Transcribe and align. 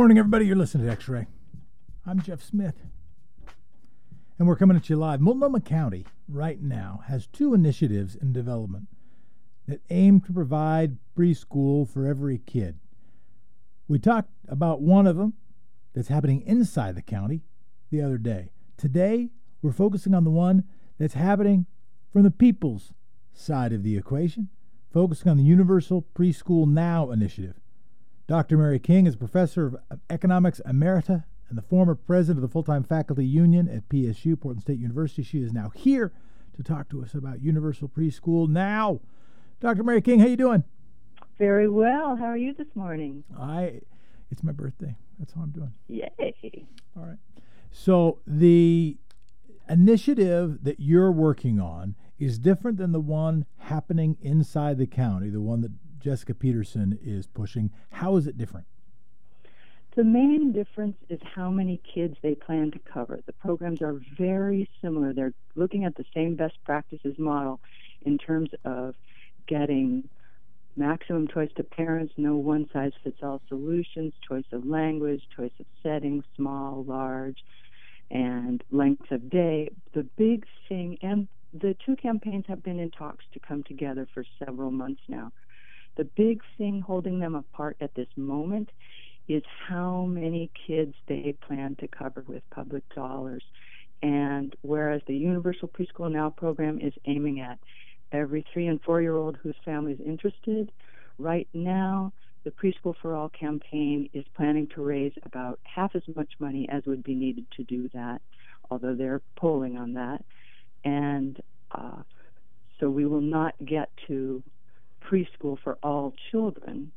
morning, 0.00 0.16
everybody. 0.16 0.46
You're 0.46 0.56
listening 0.56 0.86
to 0.86 0.92
X 0.92 1.10
Ray. 1.10 1.26
I'm 2.06 2.22
Jeff 2.22 2.42
Smith. 2.42 2.86
And 4.38 4.48
we're 4.48 4.56
coming 4.56 4.74
at 4.74 4.88
you 4.88 4.96
live. 4.96 5.20
Multnomah 5.20 5.60
County, 5.60 6.06
right 6.26 6.58
now, 6.58 7.02
has 7.06 7.26
two 7.26 7.52
initiatives 7.52 8.16
in 8.16 8.32
development 8.32 8.86
that 9.68 9.82
aim 9.90 10.22
to 10.22 10.32
provide 10.32 10.96
preschool 11.14 11.86
for 11.86 12.06
every 12.06 12.38
kid. 12.38 12.78
We 13.88 13.98
talked 13.98 14.30
about 14.48 14.80
one 14.80 15.06
of 15.06 15.16
them 15.18 15.34
that's 15.94 16.08
happening 16.08 16.44
inside 16.46 16.94
the 16.94 17.02
county 17.02 17.42
the 17.90 18.00
other 18.00 18.16
day. 18.16 18.52
Today, 18.78 19.28
we're 19.60 19.70
focusing 19.70 20.14
on 20.14 20.24
the 20.24 20.30
one 20.30 20.64
that's 20.98 21.12
happening 21.12 21.66
from 22.10 22.22
the 22.22 22.30
people's 22.30 22.94
side 23.34 23.74
of 23.74 23.82
the 23.82 23.98
equation, 23.98 24.48
focusing 24.94 25.30
on 25.30 25.36
the 25.36 25.44
Universal 25.44 26.06
Preschool 26.14 26.66
Now 26.66 27.10
initiative. 27.10 27.59
Dr. 28.30 28.56
Mary 28.56 28.78
King 28.78 29.08
is 29.08 29.16
professor 29.16 29.66
of 29.66 29.76
economics 30.08 30.60
emerita 30.64 31.24
and 31.48 31.58
the 31.58 31.62
former 31.62 31.96
president 31.96 32.38
of 32.38 32.48
the 32.48 32.52
full-time 32.52 32.84
faculty 32.84 33.26
union 33.26 33.68
at 33.68 33.88
PSU, 33.88 34.40
Portland 34.40 34.62
State 34.62 34.78
University. 34.78 35.24
She 35.24 35.42
is 35.42 35.52
now 35.52 35.72
here 35.74 36.12
to 36.56 36.62
talk 36.62 36.88
to 36.90 37.02
us 37.02 37.12
about 37.12 37.42
Universal 37.42 37.88
Preschool 37.88 38.48
Now. 38.48 39.00
Dr. 39.58 39.82
Mary 39.82 40.00
King, 40.00 40.20
how 40.20 40.26
are 40.26 40.28
you 40.28 40.36
doing? 40.36 40.62
Very 41.40 41.68
well. 41.68 42.14
How 42.14 42.26
are 42.26 42.36
you 42.36 42.54
this 42.54 42.68
morning? 42.76 43.24
I 43.36 43.80
it's 44.30 44.44
my 44.44 44.52
birthday. 44.52 44.94
That's 45.18 45.32
how 45.32 45.40
I'm 45.40 45.50
doing. 45.50 45.74
Yay. 45.88 46.68
All 46.96 47.06
right. 47.06 47.18
So 47.72 48.20
the 48.28 48.96
initiative 49.68 50.62
that 50.62 50.78
you're 50.78 51.10
working 51.10 51.58
on 51.58 51.96
is 52.16 52.38
different 52.38 52.78
than 52.78 52.92
the 52.92 53.00
one 53.00 53.46
happening 53.58 54.18
inside 54.22 54.78
the 54.78 54.86
county, 54.86 55.30
the 55.30 55.40
one 55.40 55.62
that 55.62 55.72
Jessica 56.00 56.34
Pederson 56.34 56.98
is 57.02 57.26
pushing. 57.26 57.70
How 57.90 58.16
is 58.16 58.26
it 58.26 58.36
different? 58.36 58.66
The 59.96 60.04
main 60.04 60.52
difference 60.52 60.96
is 61.08 61.20
how 61.34 61.50
many 61.50 61.80
kids 61.94 62.16
they 62.22 62.34
plan 62.34 62.70
to 62.70 62.78
cover. 62.78 63.20
The 63.26 63.32
programs 63.32 63.82
are 63.82 64.00
very 64.16 64.68
similar. 64.80 65.12
They're 65.12 65.34
looking 65.56 65.84
at 65.84 65.96
the 65.96 66.04
same 66.14 66.36
best 66.36 66.58
practices 66.64 67.18
model 67.18 67.60
in 68.02 68.16
terms 68.16 68.50
of 68.64 68.94
getting 69.46 70.08
maximum 70.76 71.28
choice 71.28 71.50
to 71.56 71.64
parents, 71.64 72.14
no 72.16 72.36
one 72.36 72.68
size 72.72 72.92
fits 73.02 73.18
all 73.22 73.40
solutions, 73.48 74.12
choice 74.26 74.44
of 74.52 74.64
language, 74.64 75.22
choice 75.36 75.52
of 75.58 75.66
setting, 75.82 76.22
small, 76.36 76.84
large, 76.84 77.44
and 78.10 78.62
length 78.70 79.10
of 79.10 79.28
day. 79.30 79.70
The 79.92 80.04
big 80.16 80.46
thing, 80.68 80.98
and 81.02 81.28
the 81.52 81.76
two 81.84 81.96
campaigns 81.96 82.44
have 82.48 82.62
been 82.62 82.78
in 82.78 82.90
talks 82.90 83.24
to 83.32 83.40
come 83.40 83.62
together 83.64 84.06
for 84.14 84.24
several 84.38 84.70
months 84.70 85.02
now. 85.08 85.32
The 85.96 86.04
big 86.04 86.40
thing 86.56 86.80
holding 86.80 87.18
them 87.18 87.34
apart 87.34 87.76
at 87.80 87.94
this 87.94 88.08
moment 88.16 88.70
is 89.28 89.42
how 89.68 90.06
many 90.06 90.50
kids 90.66 90.94
they 91.06 91.34
plan 91.46 91.76
to 91.80 91.88
cover 91.88 92.24
with 92.26 92.42
public 92.50 92.82
dollars. 92.94 93.44
And 94.02 94.54
whereas 94.62 95.02
the 95.06 95.16
Universal 95.16 95.68
Preschool 95.68 96.10
Now 96.10 96.30
program 96.30 96.80
is 96.80 96.94
aiming 97.06 97.40
at 97.40 97.58
every 98.12 98.44
three 98.52 98.66
and 98.66 98.80
four 98.82 99.00
year 99.02 99.16
old 99.16 99.36
whose 99.36 99.56
family 99.64 99.92
is 99.92 100.00
interested, 100.00 100.72
right 101.18 101.48
now 101.52 102.12
the 102.44 102.50
Preschool 102.50 102.94
for 103.00 103.14
All 103.14 103.28
campaign 103.28 104.08
is 104.14 104.24
planning 104.34 104.66
to 104.74 104.82
raise 104.82 105.12
about 105.24 105.60
half 105.64 105.94
as 105.94 106.02
much 106.16 106.32
money 106.38 106.68
as 106.70 106.84
would 106.86 107.02
be 107.02 107.14
needed 107.14 107.46
to 107.56 107.64
do 107.64 107.90
that, 107.92 108.22
although 108.70 108.94
they're 108.94 109.20
polling 109.36 109.76
on 109.76 109.92
that. 109.94 110.24
And 110.84 111.38
uh, 111.72 112.02
so 112.78 112.88
we 112.88 113.04
will 113.04 113.20
not 113.20 113.54
get 113.64 113.90
to 114.06 114.42
preschool 115.10 115.58
for 115.62 115.78
all 115.82 116.14
children 116.30 116.92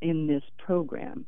in 0.00 0.26
this 0.26 0.42
program. 0.58 1.26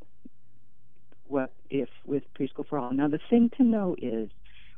What 1.26 1.52
if 1.70 1.88
with 2.04 2.22
preschool 2.34 2.66
for 2.68 2.78
all? 2.78 2.92
Now, 2.92 3.08
the 3.08 3.20
thing 3.30 3.50
to 3.56 3.62
know 3.62 3.94
is 4.00 4.30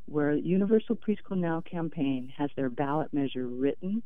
where 0.05 0.33
Universal 0.33 0.97
Preschool 0.97 1.37
Now 1.37 1.61
campaign 1.61 2.31
has 2.37 2.49
their 2.55 2.69
ballot 2.69 3.13
measure 3.13 3.47
written 3.47 4.03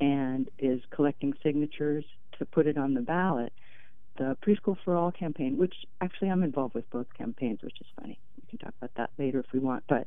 and 0.00 0.50
is 0.58 0.80
collecting 0.90 1.32
signatures 1.42 2.04
to 2.38 2.44
put 2.44 2.66
it 2.66 2.76
on 2.76 2.94
the 2.94 3.00
ballot. 3.00 3.52
The 4.18 4.36
Preschool 4.46 4.76
for 4.84 4.94
All 4.94 5.10
campaign, 5.10 5.56
which 5.56 5.74
actually 6.00 6.28
I'm 6.28 6.42
involved 6.42 6.74
with 6.74 6.88
both 6.90 7.06
campaigns, 7.16 7.60
which 7.62 7.80
is 7.80 7.86
funny. 7.98 8.18
We 8.36 8.46
can 8.50 8.58
talk 8.58 8.74
about 8.78 8.94
that 8.96 9.10
later 9.18 9.40
if 9.40 9.46
we 9.52 9.58
want. 9.58 9.84
But 9.88 10.06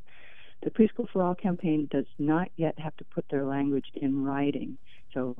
the 0.62 0.70
Preschool 0.70 1.08
for 1.12 1.22
All 1.22 1.34
campaign 1.34 1.88
does 1.90 2.06
not 2.18 2.48
yet 2.56 2.78
have 2.78 2.96
to 2.98 3.04
put 3.04 3.24
their 3.30 3.44
language 3.44 3.86
in 3.94 4.22
writing. 4.22 4.78
So 5.12 5.34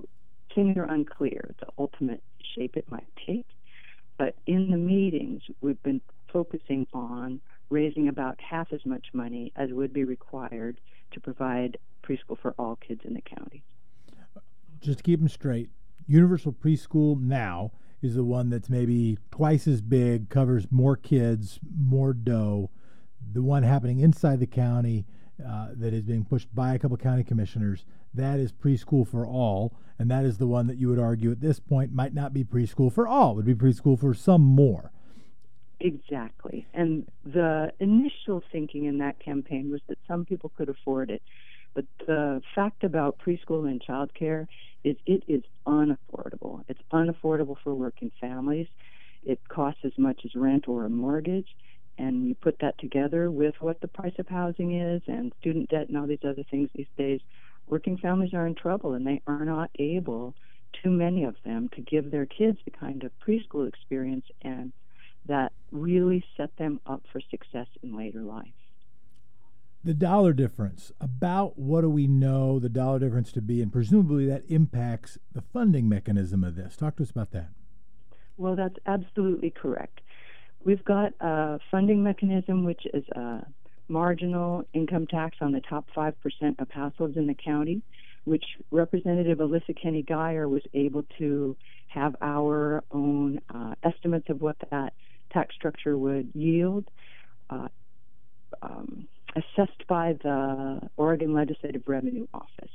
things 0.57 0.77
are 0.77 0.91
unclear, 0.91 1.55
the 1.61 1.69
ultimate 1.79 2.23
shape 2.57 2.77
it 2.77 2.91
might 2.91 3.07
take. 3.25 3.47
But 4.19 4.35
in 4.47 4.71
the 4.71 4.77
meetings, 4.77 5.43
we've 5.61 5.81
been 5.85 6.01
focusing 6.33 6.89
on 6.93 7.41
raising 7.71 8.09
about 8.09 8.41
half 8.41 8.73
as 8.73 8.85
much 8.85 9.09
money 9.13 9.53
as 9.55 9.71
would 9.71 9.93
be 9.93 10.05
required 10.05 10.81
to 11.13 11.21
provide 11.21 11.79
preschool 12.03 12.39
for 12.41 12.55
all 12.59 12.77
kids 12.77 13.03
in 13.05 13.15
the 13.15 13.21
county. 13.21 13.63
Just 14.81 14.99
to 14.99 15.05
keep 15.05 15.21
them 15.21 15.29
straight, 15.29 15.71
Universal 16.07 16.55
Preschool 16.55 17.21
Now 17.21 17.73
is 18.01 18.15
the 18.15 18.25
one 18.25 18.51
that's 18.51 18.71
maybe 18.71 19.19
twice 19.31 19.67
as 19.67 19.83
big, 19.83 20.31
covers 20.31 20.67
more 20.71 20.97
kids, 20.97 21.59
more 21.79 22.13
dough. 22.13 22.71
The 23.33 23.43
one 23.43 23.63
happening 23.63 24.01
inside 24.01 24.41
the 24.41 24.47
county 24.47 25.05
uh, 25.45 25.69
that 25.75 25.93
is 25.93 26.03
being 26.03 26.25
pushed 26.25 26.55
by 26.55 26.75
a 26.75 26.79
couple 26.79 26.97
county 26.97 27.25
commissioners, 27.25 27.85
that 28.15 28.39
is 28.39 28.53
preschool 28.53 29.07
for 29.07 29.27
all. 29.27 29.75
And 29.99 30.11
that 30.11 30.25
is 30.25 30.39
the 30.39 30.47
one 30.47 30.67
that 30.67 30.77
you 30.77 30.89
would 30.89 30.99
argue 30.99 31.31
at 31.31 31.41
this 31.41 31.59
point 31.59 31.93
might 31.93 32.15
not 32.15 32.33
be 32.33 32.45
preschool 32.45 32.93
for 32.93 33.09
all, 33.09 33.33
It 33.33 33.37
would 33.37 33.47
be 33.47 33.55
preschool 33.55 33.99
for 33.99 34.13
some 34.15 34.43
more. 34.43 34.93
Exactly. 35.81 36.67
And 36.73 37.07
the 37.25 37.73
initial 37.81 38.43
thinking 38.51 38.85
in 38.85 38.99
that 38.99 39.19
campaign 39.21 39.71
was 39.71 39.81
that 39.89 39.99
some 40.09 40.25
people 40.25 40.51
could 40.57 40.69
afford 40.69 41.11
it. 41.11 41.23
But 41.75 41.85
the 42.07 42.41
fact 42.55 42.85
about 42.85 43.19
preschool 43.19 43.69
and 43.69 43.83
childcare 43.83 44.47
is 44.85 44.97
it 45.05 45.25
is 45.29 45.43
unaffordable. 45.67 46.65
It's 46.69 46.81
unaffordable 46.93 47.57
for 47.63 47.75
working 47.75 48.11
families. 48.19 48.69
It 49.25 49.41
costs 49.49 49.81
as 49.85 49.93
much 49.99 50.23
as 50.25 50.35
rent 50.35 50.69
or 50.69 50.85
a 50.85 50.89
mortgage. 50.89 51.49
And 51.99 52.29
you 52.29 52.35
put 52.35 52.59
that 52.61 52.79
together 52.79 53.31
with 53.31 53.55
what 53.61 53.81
the 53.81 53.89
price 53.89 54.13
of 54.19 54.29
housing 54.29 54.79
is 54.79 55.03
and 55.07 55.33
student 55.41 55.71
debt 55.71 55.89
and 55.89 55.97
all 55.97 56.07
these 56.07 56.25
other 56.25 56.45
things 56.51 56.69
these 56.75 56.87
days, 56.99 57.21
working 57.67 57.97
families 57.97 58.35
are 58.35 58.47
in 58.47 58.55
trouble 58.55 58.93
and 58.93 59.07
they 59.07 59.23
are 59.27 59.45
not 59.45 59.71
able, 59.79 60.35
too 60.83 60.91
many 60.91 61.25
of 61.25 61.37
them, 61.45 61.69
to 61.71 61.81
give 61.81 62.11
their 62.11 62.27
kids 62.27 62.59
the 62.65 62.71
kind 62.71 63.03
of 63.03 63.13
preschool 63.27 63.67
experience 63.67 64.27
and 64.43 64.73
that 65.27 65.53
really 65.73 66.25
set 66.37 66.55
them 66.57 66.81
up 66.87 67.03
for 67.11 67.21
success 67.31 67.67
in 67.83 67.97
later 67.97 68.21
life. 68.21 68.53
The 69.83 69.95
dollar 69.95 70.33
difference, 70.33 70.93
about 71.01 71.59
what 71.59 71.83
do 71.83 71.89
we 71.89 72.07
know 72.07 72.59
the 72.59 72.69
dollar 72.69 72.99
difference 72.99 73.31
to 73.33 73.41
be, 73.41 73.63
and 73.63 73.73
presumably 73.73 74.27
that 74.27 74.43
impacts 74.49 75.17
the 75.33 75.43
funding 75.43 75.89
mechanism 75.89 76.43
of 76.43 76.57
this. 76.57 76.77
Talk 76.77 76.97
to 76.97 77.05
us 77.05 77.11
about 77.11 77.31
that. 77.31 77.51
Well, 78.37 78.57
that's 78.57 78.77
absolutely 78.87 79.51
correct. 79.51 80.01
We've 80.67 80.85
got 80.85 81.13
a 81.21 81.61
funding 81.71 82.03
mechanism 82.03 82.65
which 82.65 82.83
is 82.93 83.05
a 83.11 83.47
marginal 83.87 84.67
income 84.75 85.07
tax 85.07 85.37
on 85.41 85.53
the 85.53 85.61
top 85.61 85.87
5% 85.97 86.13
of 86.59 86.69
households 86.73 87.17
in 87.17 87.29
the 87.29 87.35
county, 87.35 87.83
which 88.25 88.45
Representative 88.73 89.39
Alissa 89.39 89.79
Keny-Guyer 89.81 90.51
was 90.51 90.63
able 90.75 91.05
to 91.19 91.57
have 91.87 92.17
our 92.21 92.83
own 92.91 93.41
uh, 93.55 93.77
estimates 93.85 94.29
of 94.29 94.41
what 94.41 94.57
that 94.73 94.93
tax 95.33 95.55
structure 95.55 95.97
would 95.97 96.33
yield, 96.35 96.85
uh, 97.49 97.69
um, 98.61 99.07
assessed 99.37 99.87
by 99.87 100.17
the 100.25 100.81
Oregon 100.97 101.33
Legislative 101.33 101.83
Revenue 101.87 102.27
Office. 102.35 102.73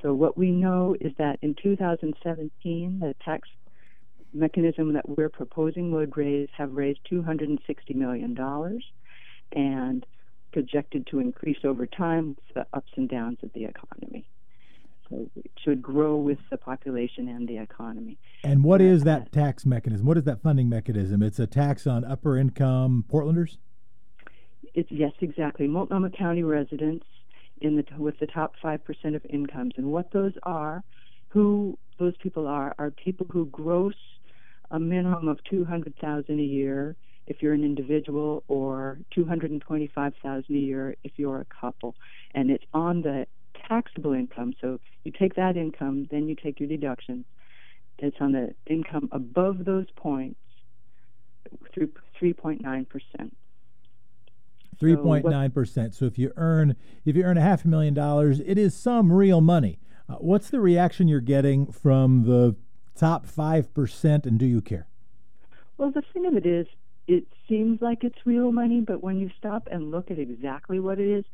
So, 0.00 0.14
what 0.14 0.38
we 0.38 0.50
know 0.50 0.96
is 0.98 1.12
that 1.18 1.38
in 1.42 1.54
2017, 1.62 3.00
the 3.00 3.14
tax 3.22 3.46
mechanism 4.32 4.92
that 4.94 5.08
we're 5.08 5.28
proposing 5.28 5.92
would 5.92 6.16
raise 6.16 6.48
have 6.56 6.72
raised 6.72 7.00
260 7.08 7.94
million 7.94 8.34
dollars, 8.34 8.84
and 9.52 10.06
projected 10.52 11.06
to 11.08 11.18
increase 11.18 11.58
over 11.64 11.86
time 11.86 12.28
with 12.28 12.54
the 12.54 12.66
ups 12.76 12.90
and 12.96 13.08
downs 13.08 13.38
of 13.42 13.52
the 13.52 13.64
economy. 13.64 14.26
So 15.08 15.28
it 15.36 15.50
should 15.62 15.82
grow 15.82 16.16
with 16.16 16.38
the 16.50 16.56
population 16.56 17.28
and 17.28 17.46
the 17.46 17.58
economy. 17.58 18.18
And 18.42 18.64
what 18.64 18.80
is 18.80 19.04
that 19.04 19.30
tax 19.32 19.64
mechanism? 19.64 20.06
What 20.06 20.16
is 20.16 20.24
that 20.24 20.42
funding 20.42 20.68
mechanism? 20.68 21.22
It's 21.22 21.38
a 21.38 21.46
tax 21.46 21.86
on 21.86 22.04
upper 22.04 22.36
income 22.36 23.04
Portlanders? 23.12 23.58
It's 24.74 24.90
yes, 24.90 25.12
exactly. 25.20 25.68
Multnomah 25.68 26.10
County 26.10 26.42
residents 26.42 27.06
in 27.60 27.76
the 27.76 27.84
with 27.98 28.18
the 28.18 28.26
top 28.26 28.54
five 28.60 28.84
percent 28.84 29.14
of 29.14 29.24
incomes, 29.28 29.74
and 29.76 29.86
what 29.86 30.10
those 30.10 30.32
are, 30.42 30.82
who 31.28 31.78
those 31.98 32.16
people 32.22 32.46
are, 32.46 32.74
are 32.78 32.90
people 32.90 33.26
who 33.30 33.46
gross 33.46 33.94
a 34.70 34.78
minimum 34.78 35.28
of 35.28 35.42
two 35.44 35.64
hundred 35.64 35.94
thousand 35.98 36.40
a 36.40 36.42
year 36.42 36.96
if 37.26 37.42
you're 37.42 37.54
an 37.54 37.64
individual, 37.64 38.44
or 38.48 38.98
two 39.10 39.24
hundred 39.24 39.50
and 39.50 39.60
twenty-five 39.60 40.14
thousand 40.22 40.54
a 40.54 40.58
year 40.58 40.96
if 41.04 41.12
you're 41.16 41.40
a 41.40 41.60
couple, 41.60 41.94
and 42.34 42.50
it's 42.50 42.64
on 42.72 43.02
the 43.02 43.26
taxable 43.68 44.12
income. 44.12 44.54
So 44.60 44.78
you 45.04 45.12
take 45.12 45.34
that 45.36 45.56
income, 45.56 46.08
then 46.10 46.28
you 46.28 46.34
take 46.34 46.60
your 46.60 46.68
deductions. 46.68 47.24
It's 47.98 48.16
on 48.20 48.32
the 48.32 48.54
income 48.66 49.08
above 49.12 49.64
those 49.64 49.86
points 49.96 50.38
through 51.72 51.90
3.9 52.20 52.88
percent. 52.88 53.36
Three 54.78 54.96
point 54.96 55.24
nine 55.24 55.50
percent. 55.52 55.94
So 55.94 56.04
if 56.04 56.18
you 56.18 56.32
earn 56.36 56.76
if 57.04 57.16
you 57.16 57.22
earn 57.22 57.38
a 57.38 57.40
half 57.40 57.64
a 57.64 57.68
million 57.68 57.94
dollars, 57.94 58.40
it 58.40 58.58
is 58.58 58.74
some 58.74 59.10
real 59.10 59.40
money. 59.40 59.78
Uh, 60.08 60.16
what's 60.16 60.50
the 60.50 60.60
reaction 60.60 61.08
you're 61.08 61.20
getting 61.20 61.72
from 61.72 62.24
the 62.24 62.54
top 62.96 63.26
five 63.26 63.72
percent, 63.74 64.26
and 64.26 64.38
do 64.38 64.46
you 64.46 64.60
care? 64.60 64.86
Well, 65.78 65.90
the 65.90 66.02
thing 66.12 66.26
of 66.26 66.36
it 66.36 66.46
is, 66.46 66.66
it 67.06 67.24
seems 67.48 67.80
like 67.80 68.02
it's 68.02 68.18
real 68.24 68.50
money, 68.50 68.80
but 68.80 69.02
when 69.02 69.20
you 69.20 69.30
stop 69.38 69.68
and 69.70 69.90
look 69.90 70.10
at 70.10 70.18
exactly 70.18 70.80
what 70.80 70.98
it 70.98 71.08
is, 71.08 71.24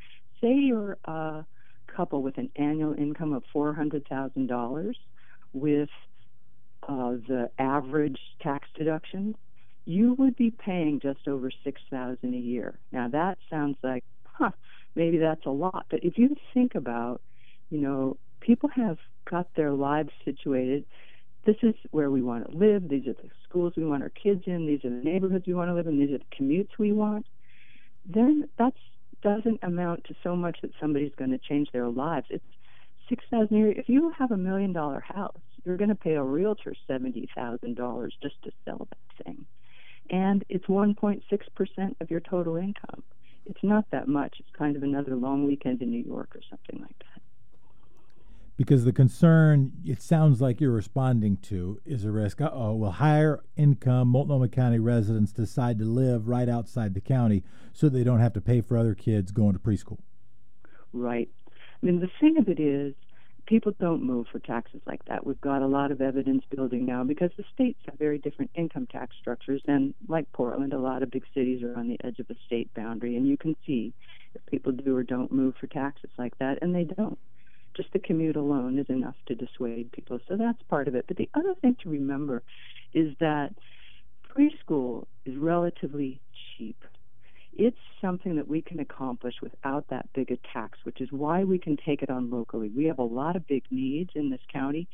say 0.41 0.53
you're 0.53 0.99
a 1.05 1.44
couple 1.87 2.23
with 2.23 2.37
an 2.38 2.50
annual 2.56 2.94
income 2.94 3.32
of 3.32 3.44
four 3.53 3.73
hundred 3.73 4.06
thousand 4.09 4.49
dollars, 4.49 4.99
with 5.53 5.88
uh, 6.88 7.12
the 7.29 7.50
average 7.59 8.19
tax 8.41 8.69
deduction, 8.75 9.37
you 9.85 10.14
would 10.14 10.37
be 10.37 10.50
paying 10.50 11.00
just 11.00 11.29
over 11.29 11.50
six 11.64 11.81
thousand 11.91 12.35
a 12.35 12.38
year. 12.38 12.79
Now 12.91 13.09
that 13.09 13.38
sounds 13.49 13.76
like, 13.82 14.05
huh, 14.25 14.50
maybe 14.94 15.19
that's 15.19 15.47
a 15.47 15.50
lot, 15.50 15.87
but 15.88 16.03
if 16.03 16.19
you 16.19 16.37
think 16.53 16.75
about, 16.75 17.20
you 17.70 17.81
know, 17.81 18.17
people 18.41 18.69
have 18.70 18.99
got 19.31 19.47
their 19.55 19.70
lives 19.70 20.11
situated. 20.25 20.85
This 21.44 21.56
is 21.62 21.75
where 21.91 22.11
we 22.11 22.23
want 22.23 22.50
to 22.50 22.56
live. 22.56 22.89
These 22.89 23.09
are 23.09 23.15
the 23.15 23.29
schools 23.49 23.73
we 23.77 23.85
want 23.85 24.03
our 24.03 24.11
kids 24.11 24.44
in. 24.47 24.67
These 24.67 24.85
are 24.85 24.91
the 24.91 25.03
neighborhoods 25.03 25.47
we 25.47 25.55
want 25.55 25.71
to 25.71 25.75
live 25.75 25.87
in. 25.87 25.99
These 25.99 26.15
are 26.15 26.19
the 26.19 26.25
commutes 26.37 26.79
we 26.79 26.93
want. 26.93 27.27
Then 28.06 28.49
that 28.59 28.75
doesn't 29.23 29.61
amount 29.62 30.05
to 30.05 30.15
so 30.23 30.37
much 30.37 30.59
that 30.62 30.71
somebody's 30.81 31.12
going 31.17 31.31
to 31.31 31.39
change 31.39 31.69
their 31.73 31.89
lives. 31.89 32.27
It's 32.31 32.44
six 33.09 33.25
thousand. 33.31 33.75
If 33.77 33.89
you 33.89 34.12
have 34.19 34.31
a 34.31 34.37
million 34.37 34.73
dollar 34.73 35.00
house, 35.00 35.41
you're 35.65 35.77
going 35.77 35.91
to 35.91 35.97
pay 35.97 36.15
a 36.15 36.23
realtor 36.23 36.75
seventy 36.87 37.29
thousand 37.35 37.77
dollars 37.77 38.15
just 38.23 38.41
to 38.45 38.50
sell 38.65 38.88
that 38.91 39.25
thing, 39.25 39.45
and 40.11 40.45
it's 40.49 40.69
one 40.69 40.95
point 40.95 41.23
six 41.29 41.47
percent 41.55 41.97
of 42.00 42.11
your 42.11 42.21
total 42.21 42.56
income. 42.56 43.03
It's 43.47 43.62
not 43.62 43.85
that 43.91 44.09
much. 44.09 44.37
It's 44.38 44.49
kind 44.56 44.77
of 44.77 44.83
another 44.83 45.17
long 45.17 45.45
weekend 45.47 45.83
in 45.83 45.91
New 45.91 46.03
York 46.03 46.31
or 46.35 46.41
something 46.49 46.81
like 46.81 46.97
that. 46.99 47.12
Because 48.62 48.85
the 48.85 48.93
concern, 48.93 49.73
it 49.85 50.00
sounds 50.00 50.41
like 50.41 50.61
you're 50.61 50.70
responding 50.70 51.37
to, 51.38 51.81
is 51.85 52.05
a 52.05 52.12
risk. 52.12 52.41
Uh 52.41 52.49
oh, 52.53 52.76
will 52.76 52.93
higher 52.93 53.43
income 53.56 54.06
Multnomah 54.06 54.50
County 54.50 54.79
residents 54.79 55.32
decide 55.32 55.81
to 55.81 55.85
live 55.85 56.29
right 56.29 56.49
outside 56.49 56.94
the 56.94 57.00
county 57.00 57.43
so 57.73 57.88
they 57.88 58.05
don't 58.05 58.20
have 58.20 58.32
to 58.35 58.41
pay 58.41 58.61
for 58.61 58.76
other 58.76 58.94
kids 58.94 59.32
going 59.32 59.55
to 59.55 59.59
preschool? 59.59 59.99
Right. 60.93 61.29
I 61.49 61.87
mean, 61.87 61.99
the 61.99 62.11
thing 62.20 62.38
of 62.38 62.49
it 62.49 62.61
is, 62.61 62.94
people 63.47 63.75
don't 63.81 64.05
move 64.05 64.29
for 64.31 64.38
taxes 64.38 64.81
like 64.87 65.05
that. 65.06 65.26
We've 65.26 65.41
got 65.41 65.62
a 65.62 65.67
lot 65.67 65.91
of 65.91 66.00
evidence 66.00 66.44
building 66.49 66.87
now 66.87 67.03
because 67.03 67.32
the 67.37 67.44
states 67.53 67.81
have 67.87 67.99
very 67.99 68.19
different 68.19 68.53
income 68.55 68.87
tax 68.87 69.17
structures, 69.20 69.62
and 69.67 69.93
like 70.06 70.31
Portland, 70.31 70.73
a 70.73 70.79
lot 70.79 71.03
of 71.03 71.11
big 71.11 71.25
cities 71.35 71.64
are 71.64 71.76
on 71.76 71.88
the 71.88 71.99
edge 72.05 72.20
of 72.20 72.31
a 72.31 72.37
state 72.47 72.73
boundary, 72.75 73.17
and 73.17 73.26
you 73.26 73.37
can 73.37 73.56
see 73.67 73.93
if 74.37 74.47
people 74.47 74.70
do 74.70 74.97
or 74.97 75.03
don't 75.03 75.32
move 75.32 75.56
for 75.61 75.67
taxes 75.67 76.11
like 76.17 76.38
that, 76.38 76.59
and 76.62 76.73
they 76.73 76.85
don't. 76.85 77.19
Just 77.77 77.93
the 77.93 77.99
commute 77.99 78.37
alone 78.37 78.79
is 78.79 78.87
enough 78.89 79.17
to 79.27 79.35
dissuade 79.35 79.93
people, 79.93 80.19
so 80.29 80.37
that's 80.37 80.63
part 80.69 80.89
of 80.89 80.95
it. 80.95 81.07
But 81.09 81.17
the 81.17 81.31
other 81.35 81.55
thing 81.61 81.77
to 81.83 81.89
remember 81.89 82.43
is 82.93 83.15
that 83.21 83.55
preschool 84.37 85.07
is 85.25 85.37
relatively 85.37 86.21
cheap 86.57 86.85
it's 87.55 87.79
something 88.01 88.37
that 88.37 88.49
we 88.49 88.63
can 88.63 88.81
accomplish 88.81 89.35
without 89.43 89.87
that 89.91 90.09
big 90.15 90.31
a 90.31 90.39
tax, 90.53 90.79
which 90.85 91.01
is 91.01 91.09
why 91.13 91.45
we 91.45 91.59
can 91.59 91.77
take 91.85 92.03
it 92.03 92.11
on 92.11 92.31
locally. 92.31 92.71
We 92.75 92.87
have 92.87 92.99
a 92.99 93.05
lot 93.05 93.37
of 93.37 93.47
big 93.47 93.65
needs 93.71 94.11
in 94.15 94.31
this 94.31 94.41
county, 94.53 94.89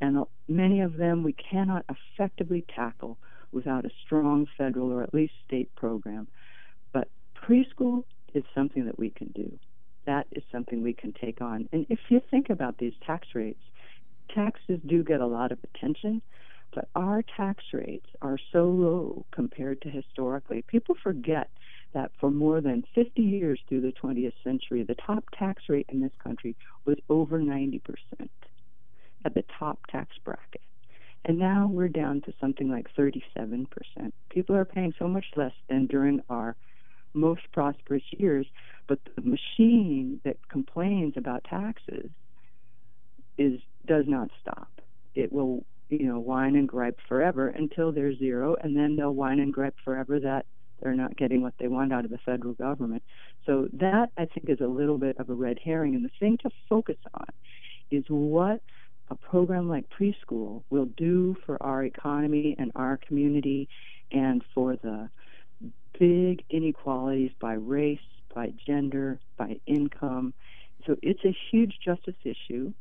and 0.00 0.24
many 0.48 0.80
of 0.80 0.96
them 0.96 1.22
we 1.22 1.34
cannot 1.34 1.84
effectively 1.88 2.64
tackle 2.74 3.18
without 3.52 3.84
a 3.84 3.90
strong 4.04 4.46
federal 4.56 4.92
or 4.92 5.02
at 5.02 5.14
least 5.14 5.32
state 5.46 5.74
program. 5.74 6.28
But 6.92 7.08
preschool 7.34 8.04
is 8.34 8.44
something 8.54 8.84
that 8.86 8.98
we 8.98 9.10
can 9.10 9.28
do. 9.34 9.58
That 10.06 10.26
is 10.32 10.42
something 10.52 10.82
we 10.82 10.94
can 10.94 11.12
take 11.12 11.40
on. 11.40 11.68
And 11.72 11.86
if 11.90 11.98
you 12.08 12.20
think 12.30 12.50
about 12.50 12.78
these 12.78 12.94
tax 13.04 13.28
rates, 13.34 13.62
taxes 14.34 14.80
do 14.86 15.02
get 15.02 15.20
a 15.20 15.26
lot 15.26 15.52
of 15.52 15.58
attention, 15.64 16.22
but 16.74 16.88
our 16.94 17.22
tax 17.36 17.64
rates 17.72 18.06
are 18.22 18.38
so 18.52 18.64
low 18.64 19.26
compared 19.32 19.80
to 19.82 19.88
historically. 19.88 20.62
People 20.68 20.94
forget 21.02 21.48
that 21.94 22.10
for 22.20 22.30
more 22.30 22.60
than 22.60 22.84
50 22.94 23.22
years 23.22 23.58
through 23.68 23.80
the 23.80 23.92
20th 23.92 24.34
century, 24.44 24.82
the 24.82 24.94
top 24.94 25.24
tax 25.36 25.62
rate 25.68 25.86
in 25.88 26.00
this 26.00 26.12
country 26.22 26.54
was 26.84 26.98
over 27.08 27.40
90% 27.40 27.80
at 29.24 29.34
the 29.34 29.44
top 29.58 29.78
tax 29.90 30.10
bracket. 30.24 30.60
And 31.24 31.38
now 31.38 31.68
we're 31.72 31.88
down 31.88 32.20
to 32.22 32.32
something 32.40 32.70
like 32.70 32.86
37%. 32.96 33.66
People 34.30 34.54
are 34.54 34.64
paying 34.64 34.94
so 34.98 35.08
much 35.08 35.24
less 35.34 35.54
than 35.68 35.86
during 35.86 36.20
our 36.28 36.54
most 37.16 37.42
prosperous 37.52 38.02
years, 38.10 38.46
but 38.86 38.98
the 39.16 39.22
machine 39.22 40.20
that 40.24 40.36
complains 40.48 41.14
about 41.16 41.44
taxes 41.44 42.10
is 43.38 43.60
does 43.86 44.04
not 44.06 44.30
stop. 44.40 44.68
It 45.14 45.32
will, 45.32 45.64
you 45.88 46.06
know, 46.06 46.18
whine 46.18 46.56
and 46.56 46.68
gripe 46.68 46.98
forever 47.08 47.48
until 47.48 47.92
they're 47.92 48.16
zero, 48.16 48.56
and 48.62 48.76
then 48.76 48.96
they'll 48.96 49.14
whine 49.14 49.40
and 49.40 49.52
gripe 49.52 49.76
forever 49.84 50.20
that 50.20 50.46
they're 50.82 50.94
not 50.94 51.16
getting 51.16 51.42
what 51.42 51.54
they 51.58 51.68
want 51.68 51.92
out 51.92 52.04
of 52.04 52.10
the 52.10 52.18
federal 52.18 52.54
government. 52.54 53.02
So 53.46 53.68
that 53.74 54.10
I 54.16 54.26
think 54.26 54.48
is 54.48 54.60
a 54.60 54.66
little 54.66 54.98
bit 54.98 55.18
of 55.18 55.30
a 55.30 55.34
red 55.34 55.58
herring. 55.64 55.94
And 55.94 56.04
the 56.04 56.10
thing 56.20 56.38
to 56.42 56.50
focus 56.68 56.98
on 57.14 57.26
is 57.90 58.04
what 58.08 58.60
a 59.08 59.14
program 59.14 59.68
like 59.68 59.86
preschool 59.88 60.62
will 60.70 60.86
do 60.96 61.36
for 61.46 61.62
our 61.62 61.84
economy 61.84 62.56
and 62.58 62.72
our 62.74 62.98
community 62.98 63.68
and 64.12 64.42
for 64.54 64.76
the 64.76 65.08
big 65.98 66.44
inequalities 66.50 67.32
by 67.40 67.54
race, 67.54 67.98
by 68.34 68.52
gender, 68.66 69.18
by 69.36 69.58
income. 69.66 70.34
So 70.86 70.96
it's 71.02 71.24
a 71.24 71.36
huge 71.50 71.78
justice 71.84 72.16
issue. 72.24 72.72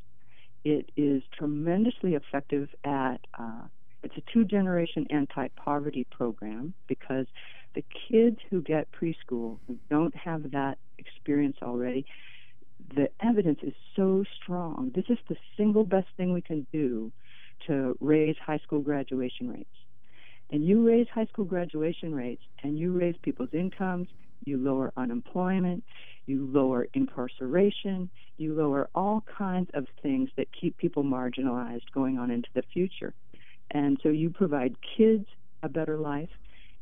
It 0.63 0.89
is 0.95 1.23
tremendously 1.37 2.15
effective 2.15 2.69
at, 2.83 3.17
uh, 3.37 3.63
it's 4.03 4.15
a 4.17 4.23
two 4.33 4.45
generation 4.45 5.05
anti 5.09 5.47
poverty 5.55 6.05
program 6.11 6.73
because 6.87 7.25
the 7.75 7.83
kids 8.09 8.37
who 8.49 8.61
get 8.61 8.87
preschool 8.91 9.59
who 9.67 9.77
don't 9.89 10.15
have 10.15 10.51
that 10.51 10.77
experience 10.97 11.57
already, 11.61 12.05
the 12.95 13.09
evidence 13.21 13.59
is 13.63 13.73
so 13.95 14.23
strong. 14.41 14.91
This 14.95 15.05
is 15.09 15.17
the 15.29 15.35
single 15.57 15.83
best 15.83 16.07
thing 16.17 16.33
we 16.33 16.41
can 16.41 16.65
do 16.71 17.11
to 17.67 17.97
raise 17.99 18.35
high 18.45 18.59
school 18.59 18.79
graduation 18.79 19.49
rates. 19.49 19.69
And 20.51 20.65
you 20.65 20.85
raise 20.87 21.07
high 21.13 21.25
school 21.25 21.45
graduation 21.45 22.13
rates 22.13 22.43
and 22.63 22.77
you 22.77 22.97
raise 22.97 23.15
people's 23.23 23.49
incomes, 23.53 24.07
you 24.45 24.57
lower 24.57 24.91
unemployment, 24.95 25.83
you 26.27 26.47
lower 26.51 26.87
incarceration, 26.93 28.09
you 28.37 28.53
lower 28.53 28.89
all 28.93 29.23
kinds 29.37 29.69
of 29.73 29.85
things 30.01 30.29
that 30.37 30.47
keep 30.59 30.77
people 30.77 31.03
marginalized 31.03 31.91
going 31.93 32.17
on 32.17 32.31
into 32.31 32.49
the 32.53 32.63
future. 32.73 33.13
And 33.71 33.99
so 34.03 34.09
you 34.09 34.29
provide 34.29 34.75
kids 34.97 35.25
a 35.63 35.69
better 35.69 35.97
life 35.97 36.29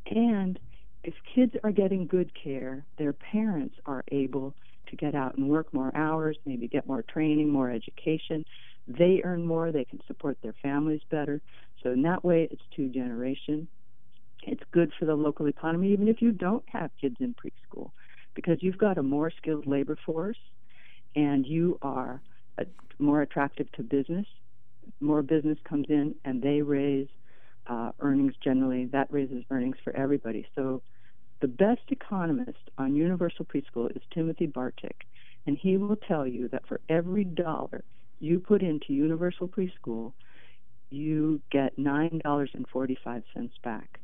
and 0.07 0.59
if 1.03 1.13
kids 1.35 1.53
are 1.63 1.71
getting 1.71 2.07
good 2.07 2.31
care, 2.41 2.85
their 2.97 3.13
parents 3.13 3.75
are 3.85 4.03
able 4.11 4.53
to 4.87 4.95
get 4.95 5.15
out 5.15 5.37
and 5.37 5.49
work 5.49 5.73
more 5.73 5.95
hours, 5.95 6.37
maybe 6.45 6.67
get 6.67 6.87
more 6.87 7.03
training, 7.03 7.49
more 7.49 7.69
education. 7.69 8.43
They 8.87 9.21
earn 9.23 9.45
more, 9.45 9.71
they 9.71 9.85
can 9.85 9.99
support 10.07 10.37
their 10.41 10.55
families 10.61 11.01
better. 11.09 11.41
So 11.83 11.91
in 11.91 12.01
that 12.03 12.23
way, 12.23 12.47
it's 12.49 12.61
two 12.75 12.89
generation. 12.89 13.67
It's 14.45 14.63
good 14.71 14.91
for 14.97 15.05
the 15.05 15.15
local 15.15 15.47
economy, 15.47 15.91
even 15.91 16.07
if 16.07 16.21
you 16.21 16.31
don't 16.31 16.63
have 16.69 16.91
kids 16.99 17.15
in 17.19 17.35
preschool, 17.35 17.91
because 18.35 18.57
you've 18.61 18.77
got 18.77 18.97
a 18.97 19.03
more 19.03 19.31
skilled 19.31 19.67
labor 19.67 19.97
force 20.05 20.37
and 21.15 21.45
you 21.45 21.77
are 21.81 22.21
more 22.99 23.21
attractive 23.21 23.71
to 23.73 23.83
business. 23.83 24.25
More 24.99 25.21
business 25.21 25.57
comes 25.67 25.85
in 25.89 26.15
and 26.25 26.41
they 26.41 26.61
raise 26.61 27.07
uh, 27.67 27.91
earnings 27.99 28.33
generally. 28.43 28.85
That 28.85 29.11
raises 29.11 29.43
earnings 29.49 29.77
for 29.83 29.95
everybody. 29.95 30.45
So 30.55 30.81
the 31.41 31.47
best 31.47 31.81
economist 31.89 32.69
on 32.77 32.95
universal 32.95 33.45
preschool 33.45 33.95
is 33.95 34.01
Timothy 34.13 34.47
Bartik, 34.47 35.05
and 35.45 35.57
he 35.57 35.77
will 35.77 35.97
tell 36.07 36.27
you 36.27 36.47
that 36.49 36.67
for 36.67 36.79
every 36.89 37.23
dollar 37.23 37.83
you 38.19 38.39
put 38.39 38.61
into 38.61 38.93
universal 38.93 39.47
preschool, 39.47 40.13
you 40.93 41.41
get 41.51 41.77
$9.45 41.77 43.49
back. 43.63 43.99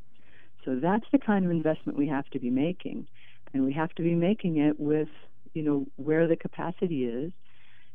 So 0.64 0.78
that's 0.80 1.04
the 1.12 1.18
kind 1.18 1.44
of 1.44 1.50
investment 1.50 1.96
we 1.96 2.08
have 2.08 2.28
to 2.30 2.38
be 2.38 2.50
making, 2.50 3.06
and 3.54 3.64
we 3.64 3.72
have 3.72 3.90
to 3.94 4.02
be 4.02 4.14
making 4.14 4.58
it 4.58 4.78
with, 4.78 5.08
you 5.54 5.62
know, 5.62 5.86
where 5.96 6.26
the 6.26 6.36
capacity 6.36 7.04
is. 7.04 7.32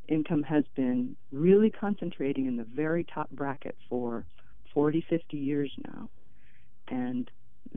Income 0.07 0.43
has 0.43 0.63
been 0.75 1.15
really 1.31 1.69
concentrating 1.69 2.45
in 2.45 2.57
the 2.57 2.63
very 2.63 3.03
top 3.03 3.29
bracket 3.31 3.75
for 3.89 4.25
40, 4.73 5.05
50 5.09 5.37
years 5.37 5.71
now. 5.83 6.09
And 6.87 7.29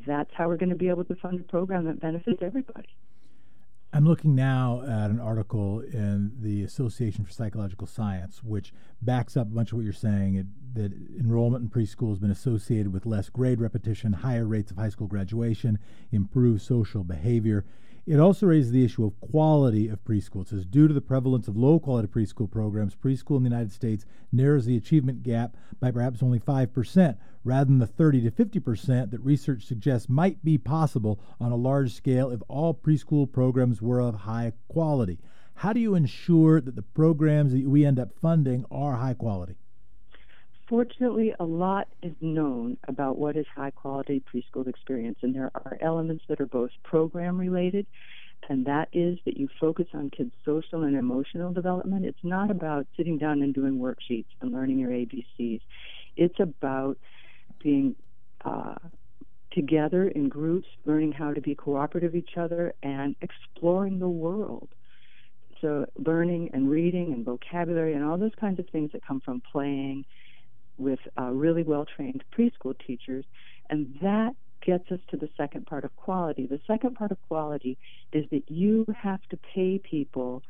that's 0.06 0.30
how 0.34 0.48
we're 0.48 0.56
going 0.56 0.68
to 0.70 0.76
be 0.76 0.88
able 0.88 1.04
to 1.04 1.14
fund 1.16 1.40
a 1.40 1.44
program 1.44 1.84
that 1.86 2.00
benefits 2.00 2.38
everybody. 2.42 2.88
I'm 3.98 4.06
looking 4.06 4.36
now 4.36 4.82
at 4.82 5.10
an 5.10 5.18
article 5.18 5.80
in 5.80 6.30
the 6.38 6.62
Association 6.62 7.24
for 7.24 7.32
Psychological 7.32 7.88
Science, 7.88 8.44
which 8.44 8.72
backs 9.02 9.36
up 9.36 9.48
a 9.48 9.50
bunch 9.50 9.72
of 9.72 9.78
what 9.78 9.82
you're 9.82 9.92
saying 9.92 10.36
it, 10.36 10.46
that 10.74 10.92
enrollment 11.18 11.64
in 11.64 11.68
preschool 11.68 12.10
has 12.10 12.20
been 12.20 12.30
associated 12.30 12.92
with 12.92 13.06
less 13.06 13.28
grade 13.28 13.60
repetition, 13.60 14.12
higher 14.12 14.46
rates 14.46 14.70
of 14.70 14.76
high 14.76 14.90
school 14.90 15.08
graduation, 15.08 15.80
improved 16.12 16.62
social 16.62 17.02
behavior. 17.02 17.64
It 18.08 18.18
also 18.18 18.46
raises 18.46 18.72
the 18.72 18.86
issue 18.86 19.04
of 19.04 19.20
quality 19.20 19.86
of 19.86 20.02
preschool. 20.02 20.40
It 20.40 20.48
says, 20.48 20.64
due 20.64 20.88
to 20.88 20.94
the 20.94 21.00
prevalence 21.02 21.46
of 21.46 21.58
low 21.58 21.78
quality 21.78 22.08
preschool 22.08 22.50
programs, 22.50 22.94
preschool 22.94 23.36
in 23.36 23.42
the 23.42 23.50
United 23.50 23.70
States 23.70 24.06
narrows 24.32 24.64
the 24.64 24.78
achievement 24.78 25.22
gap 25.22 25.54
by 25.78 25.90
perhaps 25.90 26.22
only 26.22 26.40
5%, 26.40 27.18
rather 27.44 27.66
than 27.66 27.80
the 27.80 27.86
30 27.86 28.22
to 28.22 28.30
50% 28.30 29.10
that 29.10 29.20
research 29.20 29.66
suggests 29.66 30.08
might 30.08 30.42
be 30.42 30.56
possible 30.56 31.20
on 31.38 31.52
a 31.52 31.56
large 31.56 31.92
scale 31.92 32.30
if 32.30 32.40
all 32.48 32.72
preschool 32.72 33.30
programs 33.30 33.82
were 33.82 34.00
of 34.00 34.14
high 34.14 34.54
quality. 34.68 35.18
How 35.56 35.74
do 35.74 35.80
you 35.80 35.94
ensure 35.94 36.62
that 36.62 36.76
the 36.76 36.82
programs 36.82 37.52
that 37.52 37.68
we 37.68 37.84
end 37.84 37.98
up 38.00 38.18
funding 38.18 38.64
are 38.70 38.94
high 38.94 39.12
quality? 39.12 39.56
Fortunately, 40.68 41.32
a 41.40 41.44
lot 41.44 41.88
is 42.02 42.12
known 42.20 42.76
about 42.88 43.16
what 43.16 43.36
is 43.36 43.46
high 43.54 43.70
quality 43.70 44.22
preschool 44.22 44.68
experience, 44.68 45.18
and 45.22 45.34
there 45.34 45.50
are 45.54 45.78
elements 45.80 46.24
that 46.28 46.40
are 46.40 46.46
both 46.46 46.70
program 46.84 47.38
related, 47.38 47.86
and 48.50 48.66
that 48.66 48.88
is 48.92 49.18
that 49.24 49.38
you 49.38 49.48
focus 49.58 49.86
on 49.94 50.10
kids' 50.10 50.32
social 50.44 50.82
and 50.82 50.94
emotional 50.94 51.54
development. 51.54 52.04
It's 52.04 52.18
not 52.22 52.50
about 52.50 52.86
sitting 52.98 53.16
down 53.16 53.40
and 53.40 53.54
doing 53.54 53.78
worksheets 53.78 54.26
and 54.42 54.52
learning 54.52 54.78
your 54.78 54.90
ABCs, 54.90 55.60
it's 56.16 56.38
about 56.38 56.98
being 57.62 57.96
uh, 58.44 58.74
together 59.52 60.08
in 60.08 60.28
groups, 60.28 60.68
learning 60.84 61.12
how 61.12 61.32
to 61.32 61.40
be 61.40 61.54
cooperative 61.54 62.12
with 62.12 62.24
each 62.24 62.36
other, 62.36 62.74
and 62.82 63.16
exploring 63.22 63.98
the 63.98 64.08
world. 64.08 64.68
So, 65.62 65.86
learning 65.96 66.50
and 66.52 66.68
reading 66.70 67.14
and 67.14 67.24
vocabulary 67.24 67.94
and 67.94 68.04
all 68.04 68.18
those 68.18 68.34
kinds 68.38 68.60
of 68.60 68.68
things 68.68 68.92
that 68.92 69.04
come 69.04 69.20
from 69.24 69.42
playing 69.50 70.04
with 70.78 71.00
uh, 71.18 71.30
really 71.30 71.62
well 71.62 71.84
trained 71.84 72.24
preschool 72.36 72.74
teachers. 72.86 73.24
And 73.70 73.98
that 74.02 74.34
gets 74.64 74.90
us 74.90 75.00
to 75.10 75.16
the 75.16 75.28
second 75.36 75.66
part 75.66 75.84
of 75.84 75.94
quality. 75.96 76.46
The 76.46 76.60
second 76.66 76.94
part 76.94 77.10
of 77.10 77.18
quality 77.28 77.78
is 78.12 78.24
that 78.30 78.44
you 78.48 78.86
have 78.96 79.20
to 79.30 79.38
pay 79.54 79.78
people 79.78 80.42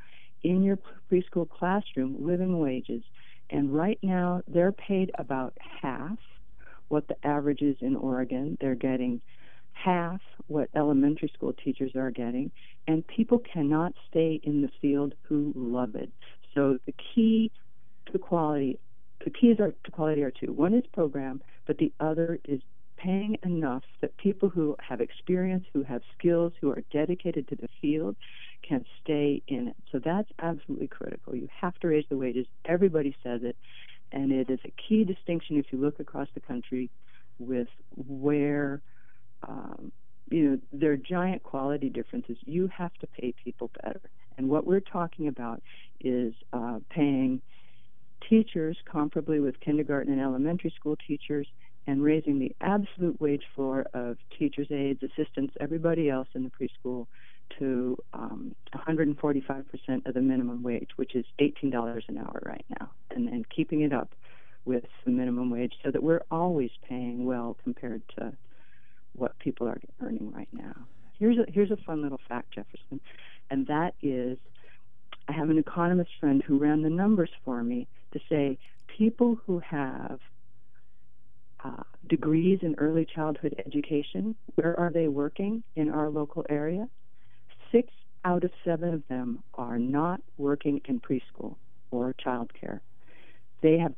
in 0.42 0.62
your 0.62 0.78
preschool 1.11 1.49
classroom 1.49 2.16
living 2.20 2.58
wages. 2.58 3.02
And 3.50 3.75
right 3.75 3.99
now, 4.02 4.42
they're 4.47 4.73
paid 4.73 5.11
about 5.18 5.54
half 5.58 6.18
what 6.88 7.08
the 7.08 7.16
average 7.26 7.62
is 7.62 7.76
in 7.80 7.97
Oregon. 7.97 8.56
They're 8.61 8.75
getting 8.75 9.20
half 9.73 10.20
what 10.47 10.68
elementary 10.75 11.30
school 11.35 11.52
teachers 11.52 11.92
are 11.94 12.11
getting, 12.11 12.50
and 12.87 13.06
people 13.06 13.38
cannot 13.38 13.92
stay 14.11 14.40
in 14.42 14.62
the 14.62 14.70
field 14.80 15.14
who 15.23 15.52
love 15.54 15.94
it. 15.94 16.11
So 16.54 16.78
the 16.87 16.94
key 17.14 17.52
to 18.12 18.18
quality 18.18 18.78
the 19.25 19.30
keys 19.30 19.58
are, 19.60 19.75
to 19.84 19.90
quality 19.90 20.22
are 20.22 20.30
two. 20.30 20.52
One 20.52 20.75
is 20.75 20.84
program, 20.92 21.42
but 21.66 21.78
the 21.78 21.92
other 22.00 22.38
is 22.44 22.60
paying 22.96 23.38
enough 23.44 23.84
that 24.00 24.16
people 24.16 24.48
who 24.48 24.76
have 24.80 25.00
experience, 25.00 25.64
who 25.72 25.82
have 25.84 26.02
skills, 26.18 26.52
who 26.60 26.70
are 26.70 26.82
dedicated 26.92 27.48
to 27.48 27.56
the 27.56 27.68
field 27.80 28.16
can 28.68 28.84
stay 29.02 29.42
in 29.46 29.68
it. 29.68 29.76
So 29.92 30.00
that's 30.04 30.28
absolutely 30.40 30.88
critical. 30.88 31.34
You 31.34 31.48
have 31.60 31.78
to 31.80 31.88
raise 31.88 32.04
the 32.08 32.16
wages. 32.16 32.46
Everybody 32.64 33.16
says 33.22 33.40
it. 33.42 33.56
And 34.10 34.32
it 34.32 34.50
is 34.50 34.58
a 34.64 34.72
key 34.88 35.04
distinction 35.04 35.58
if 35.58 35.66
you 35.70 35.78
look 35.78 36.00
across 36.00 36.28
the 36.34 36.40
country 36.40 36.90
with 37.38 37.68
where, 37.94 38.82
um, 39.46 39.92
you 40.30 40.50
know, 40.50 40.58
there 40.72 40.92
are 40.92 40.96
giant 40.96 41.42
quality 41.42 41.88
differences. 41.88 42.37
You 42.44 42.68
have 42.68 42.92
to 43.00 43.06
pay 43.06 43.34
people 43.44 43.70
better. 43.82 44.00
And 44.37 44.48
what 44.48 44.66
we're 44.66 44.80
talking 44.80 45.28
about 45.28 45.62
is 46.00 46.32
uh, 46.52 46.78
paying 46.90 47.42
teachers 48.28 48.76
comparably 48.92 49.42
with 49.42 49.58
kindergarten 49.61 50.12
and 50.12 50.20
elementary 50.20 50.73
school 50.76 50.97
teachers 51.06 51.47
and 51.87 52.02
raising 52.02 52.38
the 52.38 52.54
absolute 52.61 53.18
wage 53.20 53.44
floor 53.54 53.87
of 53.94 54.18
teachers, 54.38 54.66
aides, 54.70 55.02
assistants, 55.02 55.54
everybody 55.61 56.11
else 56.11 56.28
in 56.35 56.44
the 56.44 56.50
preschool 56.50 57.06
to 57.58 57.97
um, 58.12 58.54
145% 58.75 60.06
of 60.06 60.14
the 60.14 60.20
minimum 60.20 60.62
wage, 60.62 60.90
which 60.97 61.14
is 61.14 61.25
$18 61.40 62.02
an 62.08 62.18
hour 62.18 62.42
right 62.44 62.64
now, 62.78 62.90
and 63.11 63.26
then 63.26 63.42
keeping 63.54 63.80
it 63.80 63.92
up 63.92 64.14
with 64.66 64.85
the 65.06 65.11
minimum 65.11 65.49
wage 65.50 65.73
so 65.82 65.90
that 65.90 66.02
we're 66.02 66.20
always 66.30 66.70
paying 66.87 67.25
well 67.25 67.56
compared 67.64 68.02
to 68.18 68.32
what 69.14 69.38
people 69.38 69.66
are 69.66 69.80
earning 70.02 70.30
right 70.30 70.49
now. 70.52 70.75
Here's 71.18 71.38
a, 71.38 71.50
here's 71.50 71.70
a 71.70 71.78
fun 71.78 72.02
little 72.02 72.20
fact, 72.28 72.54
Jefferson, 72.54 73.00
and 73.50 73.66
that 73.66 73.94
is 74.02 74.37
I 75.26 75.32
have 75.32 75.50
an 75.50 75.58
economist 75.58 76.11
friend 76.20 76.42
who 76.47 76.58
ran 76.58 76.82
the 76.82 76.90
numbers 76.90 77.30
for 77.44 77.62
me 77.62 77.88
to 78.12 78.20
say 78.28 78.58
people 78.86 79.38
who 79.46 79.58
have 79.60 80.20
uh, 81.64 81.82
degrees 82.08 82.60
in 82.62 82.74
early 82.78 83.04
childhood 83.04 83.54
education, 83.66 84.34
where 84.54 84.78
are 84.78 84.90
they 84.90 85.08
working 85.08 85.62
in 85.76 85.90
our 85.90 86.08
local 86.08 86.44
area? 86.48 86.88
Six 87.72 87.92
out 88.24 88.44
of 88.44 88.50
seven 88.64 88.94
of 88.94 89.02
them 89.08 89.42
are 89.54 89.78
not 89.78 90.20
working 90.36 90.80
in 90.86 91.00
preschool 91.00 91.56
or 91.90 92.14
childcare. 92.24 92.80
They 93.62 93.78
have 93.78 93.94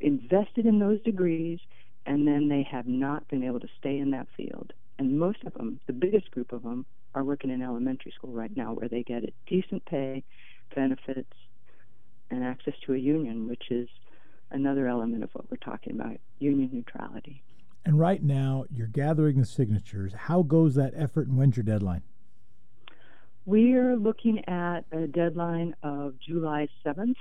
invested 0.00 0.66
in 0.66 0.78
those 0.78 1.00
degrees 1.02 1.58
and 2.06 2.26
then 2.26 2.48
they 2.48 2.66
have 2.70 2.86
not 2.86 3.28
been 3.28 3.42
able 3.42 3.60
to 3.60 3.68
stay 3.78 3.98
in 3.98 4.10
that 4.12 4.26
field. 4.36 4.72
And 4.98 5.18
most 5.18 5.38
of 5.44 5.54
them, 5.54 5.80
the 5.86 5.92
biggest 5.92 6.30
group 6.30 6.52
of 6.52 6.62
them, 6.62 6.86
are 7.14 7.24
working 7.24 7.50
in 7.50 7.60
elementary 7.60 8.12
school 8.12 8.30
right 8.30 8.56
now 8.56 8.72
where 8.72 8.88
they 8.88 9.02
get 9.02 9.24
a 9.24 9.32
decent 9.48 9.84
pay, 9.84 10.22
benefits, 10.74 11.32
and 12.30 12.44
access 12.44 12.74
to 12.86 12.94
a 12.94 12.98
union, 12.98 13.48
which 13.48 13.70
is 13.70 13.88
another 14.50 14.86
element 14.86 15.22
of 15.22 15.30
what 15.32 15.50
we're 15.50 15.56
talking 15.56 15.92
about 15.92 16.16
union 16.38 16.70
neutrality. 16.72 17.42
And 17.84 17.98
right 17.98 18.22
now, 18.22 18.64
you're 18.70 18.86
gathering 18.86 19.38
the 19.38 19.46
signatures. 19.46 20.12
How 20.12 20.42
goes 20.42 20.74
that 20.74 20.92
effort, 20.94 21.28
and 21.28 21.36
when's 21.36 21.56
your 21.56 21.64
deadline? 21.64 22.02
We're 23.46 23.96
looking 23.96 24.46
at 24.48 24.84
a 24.92 25.06
deadline 25.06 25.74
of 25.82 26.14
July 26.20 26.68
7th. 26.84 27.16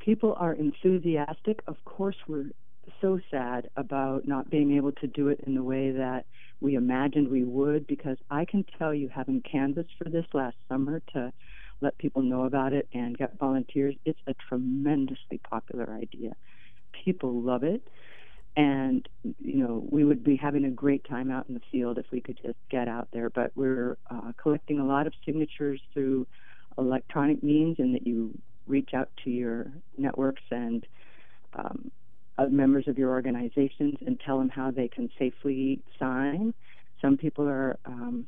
People 0.00 0.34
are 0.36 0.52
enthusiastic. 0.52 1.62
Of 1.66 1.84
course, 1.84 2.16
we're 2.26 2.50
so 3.00 3.20
sad 3.30 3.70
about 3.76 4.26
not 4.26 4.50
being 4.50 4.76
able 4.76 4.92
to 4.92 5.06
do 5.06 5.28
it 5.28 5.40
in 5.46 5.54
the 5.54 5.62
way 5.62 5.92
that 5.92 6.26
we 6.60 6.74
imagined 6.74 7.28
we 7.28 7.44
would 7.44 7.86
because 7.86 8.16
I 8.30 8.44
can 8.44 8.64
tell 8.78 8.92
you, 8.92 9.08
having 9.08 9.40
canvassed 9.40 9.90
for 9.98 10.08
this 10.08 10.26
last 10.32 10.56
summer 10.68 11.00
to 11.12 11.32
let 11.82 11.98
people 11.98 12.22
know 12.22 12.44
about 12.44 12.72
it 12.72 12.88
and 12.94 13.18
get 13.18 13.38
volunteers. 13.38 13.94
It's 14.04 14.20
a 14.26 14.34
tremendously 14.48 15.38
popular 15.38 15.92
idea. 15.92 16.32
People 17.04 17.42
love 17.42 17.64
it. 17.64 17.82
And, 18.54 19.08
you 19.40 19.66
know, 19.66 19.86
we 19.90 20.04
would 20.04 20.22
be 20.22 20.36
having 20.36 20.64
a 20.66 20.70
great 20.70 21.04
time 21.08 21.30
out 21.30 21.46
in 21.48 21.54
the 21.54 21.62
field 21.70 21.98
if 21.98 22.06
we 22.12 22.20
could 22.20 22.38
just 22.42 22.58
get 22.70 22.86
out 22.86 23.08
there. 23.12 23.30
But 23.30 23.52
we're 23.54 23.96
uh, 24.10 24.32
collecting 24.36 24.78
a 24.78 24.84
lot 24.84 25.06
of 25.06 25.14
signatures 25.24 25.80
through 25.92 26.26
electronic 26.76 27.42
means, 27.42 27.76
and 27.78 27.94
that 27.94 28.06
you 28.06 28.36
reach 28.66 28.90
out 28.94 29.08
to 29.24 29.30
your 29.30 29.72
networks 29.96 30.42
and 30.50 30.86
um, 31.54 31.90
members 32.50 32.88
of 32.88 32.98
your 32.98 33.10
organizations 33.10 33.96
and 34.06 34.20
tell 34.20 34.38
them 34.38 34.48
how 34.48 34.70
they 34.70 34.88
can 34.88 35.10
safely 35.18 35.80
sign. 35.98 36.54
Some 37.00 37.16
people 37.16 37.48
are 37.48 37.78
um, 37.84 38.26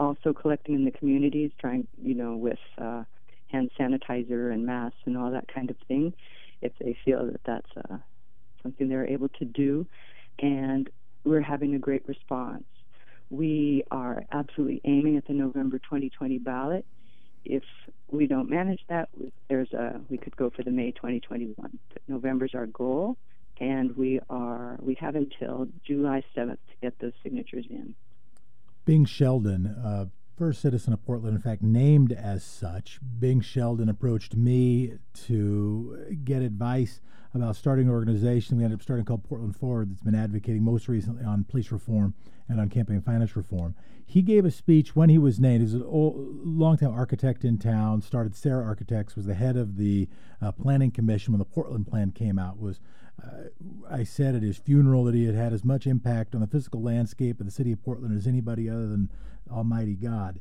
also 0.00 0.32
collecting 0.32 0.74
in 0.74 0.84
the 0.86 0.90
communities, 0.90 1.50
trying, 1.60 1.86
you 2.02 2.14
know, 2.14 2.34
with 2.34 2.58
uh, 2.78 3.04
hand 3.48 3.70
sanitizer 3.78 4.52
and 4.52 4.64
masks 4.64 4.98
and 5.04 5.16
all 5.16 5.30
that 5.30 5.46
kind 5.52 5.68
of 5.70 5.76
thing, 5.86 6.14
if 6.62 6.72
they 6.80 6.96
feel 7.04 7.26
that 7.26 7.40
that's 7.44 7.70
uh, 7.76 7.98
something 8.62 8.88
they're 8.88 9.06
able 9.06 9.28
to 9.28 9.44
do. 9.44 9.86
And 10.38 10.88
we're 11.24 11.42
having 11.42 11.74
a 11.74 11.78
great 11.78 12.08
response. 12.08 12.64
We 13.28 13.84
are 13.90 14.24
absolutely 14.32 14.80
aiming 14.84 15.18
at 15.18 15.26
the 15.26 15.34
November 15.34 15.78
2020 15.78 16.38
ballot. 16.38 16.86
If 17.44 17.62
we 18.10 18.26
don't 18.26 18.48
manage 18.48 18.80
that, 18.88 19.10
there's 19.48 19.72
a 19.72 20.00
we 20.08 20.16
could 20.18 20.36
go 20.36 20.50
for 20.50 20.62
the 20.62 20.70
May 20.70 20.92
2021. 20.92 21.54
But 21.92 22.02
November's 22.08 22.54
our 22.54 22.66
goal, 22.66 23.16
and 23.60 23.96
we 23.96 24.20
are 24.28 24.76
we 24.80 24.94
have 25.00 25.14
until 25.14 25.68
July 25.86 26.22
7th 26.36 26.52
to 26.52 26.74
get 26.82 26.98
those 26.98 27.12
signatures 27.22 27.66
in. 27.70 27.94
Bing 28.90 29.04
Sheldon, 29.04 29.66
uh, 29.68 30.06
first 30.40 30.62
citizen 30.62 30.94
of 30.94 31.04
Portland, 31.04 31.36
in 31.36 31.42
fact, 31.42 31.62
named 31.62 32.12
as 32.12 32.42
such, 32.42 32.98
Bing 33.18 33.42
Sheldon 33.42 33.90
approached 33.90 34.34
me 34.34 34.94
to 35.26 36.16
get 36.24 36.40
advice 36.40 37.02
about 37.34 37.56
starting 37.56 37.88
an 37.88 37.92
organization. 37.92 38.56
We 38.56 38.64
ended 38.64 38.78
up 38.78 38.82
starting 38.82 39.04
called 39.04 39.22
Portland 39.22 39.54
Forward 39.54 39.90
that's 39.90 40.00
been 40.00 40.14
advocating 40.14 40.62
most 40.62 40.88
recently 40.88 41.26
on 41.26 41.44
police 41.44 41.70
reform 41.70 42.14
and 42.48 42.58
on 42.58 42.70
campaign 42.70 43.02
finance 43.02 43.36
reform. 43.36 43.74
He 44.06 44.22
gave 44.22 44.46
a 44.46 44.50
speech 44.50 44.96
when 44.96 45.10
he 45.10 45.18
was 45.18 45.38
named. 45.38 45.60
He's 45.60 45.74
a 45.74 45.84
longtime 45.84 46.94
architect 46.94 47.44
in 47.44 47.58
town, 47.58 48.00
started 48.00 48.34
SERA 48.34 48.64
Architects, 48.64 49.16
was 49.16 49.26
the 49.26 49.34
head 49.34 49.58
of 49.58 49.76
the 49.76 50.08
uh, 50.40 50.52
planning 50.52 50.90
commission 50.90 51.34
when 51.34 51.38
the 51.38 51.44
Portland 51.44 51.86
plan 51.86 52.12
came 52.12 52.38
out, 52.38 52.58
was 52.58 52.80
uh, 53.22 53.50
I 53.90 54.04
said 54.04 54.34
at 54.34 54.42
his 54.42 54.56
funeral 54.56 55.04
that 55.04 55.14
he 55.14 55.26
had 55.26 55.34
had 55.34 55.52
as 55.52 55.64
much 55.64 55.86
impact 55.86 56.34
on 56.34 56.40
the 56.40 56.46
physical 56.46 56.80
landscape 56.80 57.40
of 57.40 57.46
the 57.46 57.52
city 57.52 57.72
of 57.72 57.82
Portland 57.82 58.16
as 58.16 58.26
anybody 58.26 58.70
other 58.70 58.86
than 58.86 59.10
Almighty 59.50 59.94
God. 59.94 60.40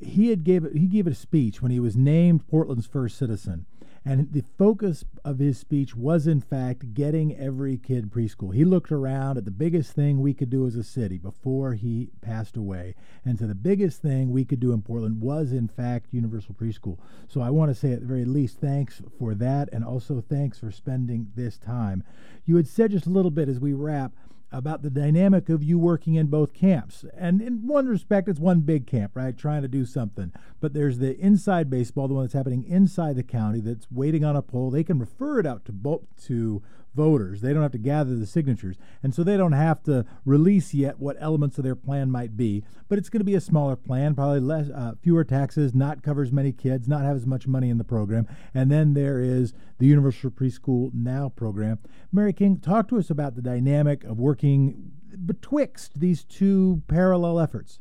he 0.00 0.28
had 0.28 0.44
gave 0.44 0.70
he 0.72 0.86
gave 0.86 1.06
a 1.06 1.14
speech 1.14 1.60
when 1.60 1.72
he 1.72 1.80
was 1.80 1.96
named 1.96 2.46
Portland's 2.46 2.86
first 2.86 3.18
citizen, 3.18 3.66
and 4.04 4.32
the 4.32 4.44
focus 4.58 5.04
of 5.24 5.38
his 5.38 5.58
speech 5.58 5.96
was, 5.96 6.26
in 6.26 6.40
fact, 6.40 6.92
getting 6.94 7.34
every 7.36 7.78
kid 7.78 8.10
preschool. 8.10 8.54
He 8.54 8.64
looked 8.64 8.92
around 8.92 9.38
at 9.38 9.46
the 9.46 9.50
biggest 9.50 9.92
thing 9.92 10.20
we 10.20 10.34
could 10.34 10.50
do 10.50 10.66
as 10.66 10.76
a 10.76 10.84
city 10.84 11.16
before 11.16 11.72
he 11.72 12.10
passed 12.20 12.56
away. 12.56 12.94
And 13.24 13.38
so 13.38 13.46
the 13.46 13.54
biggest 13.54 14.02
thing 14.02 14.30
we 14.30 14.44
could 14.44 14.60
do 14.60 14.72
in 14.72 14.82
Portland 14.82 15.22
was, 15.22 15.52
in 15.52 15.68
fact, 15.68 16.08
universal 16.12 16.54
preschool. 16.54 16.98
So 17.28 17.40
I 17.40 17.48
want 17.48 17.70
to 17.70 17.74
say, 17.74 17.92
at 17.92 18.00
the 18.00 18.06
very 18.06 18.26
least, 18.26 18.58
thanks 18.60 19.00
for 19.18 19.34
that. 19.36 19.70
And 19.72 19.82
also 19.82 20.20
thanks 20.20 20.58
for 20.58 20.70
spending 20.70 21.28
this 21.34 21.56
time. 21.56 22.04
You 22.44 22.56
had 22.56 22.68
said 22.68 22.90
just 22.90 23.06
a 23.06 23.10
little 23.10 23.30
bit 23.30 23.48
as 23.48 23.58
we 23.58 23.72
wrap 23.72 24.12
about 24.54 24.82
the 24.82 24.90
dynamic 24.90 25.48
of 25.48 25.62
you 25.62 25.78
working 25.78 26.14
in 26.14 26.28
both 26.28 26.54
camps. 26.54 27.04
And 27.16 27.42
in 27.42 27.66
one 27.66 27.86
respect, 27.86 28.28
it's 28.28 28.40
one 28.40 28.60
big 28.60 28.86
camp, 28.86 29.12
right? 29.14 29.36
Trying 29.36 29.62
to 29.62 29.68
do 29.68 29.84
something. 29.84 30.32
But 30.60 30.72
there's 30.72 30.98
the 30.98 31.18
inside 31.18 31.68
baseball, 31.68 32.08
the 32.08 32.14
one 32.14 32.24
that's 32.24 32.34
happening 32.34 32.64
inside 32.64 33.16
the 33.16 33.22
county 33.22 33.60
that's 33.60 33.90
waiting 33.90 34.24
on 34.24 34.36
a 34.36 34.42
poll. 34.42 34.70
They 34.70 34.84
can 34.84 34.98
refer 34.98 35.40
it 35.40 35.46
out 35.46 35.64
to 35.66 35.72
both 35.72 36.02
to 36.26 36.62
voters. 36.94 37.40
They 37.40 37.52
don't 37.52 37.62
have 37.62 37.72
to 37.72 37.78
gather 37.78 38.16
the 38.16 38.26
signatures. 38.26 38.76
And 39.02 39.14
so 39.14 39.22
they 39.22 39.36
don't 39.36 39.52
have 39.52 39.82
to 39.84 40.06
release 40.24 40.74
yet 40.74 40.98
what 40.98 41.16
elements 41.20 41.58
of 41.58 41.64
their 41.64 41.76
plan 41.76 42.10
might 42.10 42.36
be. 42.36 42.64
But 42.88 42.98
it's 42.98 43.08
going 43.08 43.20
to 43.20 43.24
be 43.24 43.34
a 43.34 43.40
smaller 43.40 43.76
plan, 43.76 44.14
probably 44.14 44.40
less, 44.40 44.70
uh, 44.70 44.92
fewer 45.02 45.24
taxes, 45.24 45.74
not 45.74 46.02
cover 46.02 46.22
as 46.22 46.32
many 46.32 46.52
kids, 46.52 46.88
not 46.88 47.02
have 47.02 47.16
as 47.16 47.26
much 47.26 47.46
money 47.46 47.70
in 47.70 47.78
the 47.78 47.84
program. 47.84 48.26
And 48.54 48.70
then 48.70 48.94
there 48.94 49.20
is 49.20 49.52
the 49.78 49.86
Universal 49.86 50.30
Preschool 50.30 50.92
Now 50.94 51.28
program. 51.28 51.78
Mary 52.12 52.32
King, 52.32 52.58
talk 52.58 52.88
to 52.88 52.98
us 52.98 53.10
about 53.10 53.34
the 53.34 53.42
dynamic 53.42 54.04
of 54.04 54.18
working 54.18 54.92
betwixt 55.26 56.00
these 56.00 56.24
two 56.24 56.82
parallel 56.88 57.40
efforts. 57.40 57.80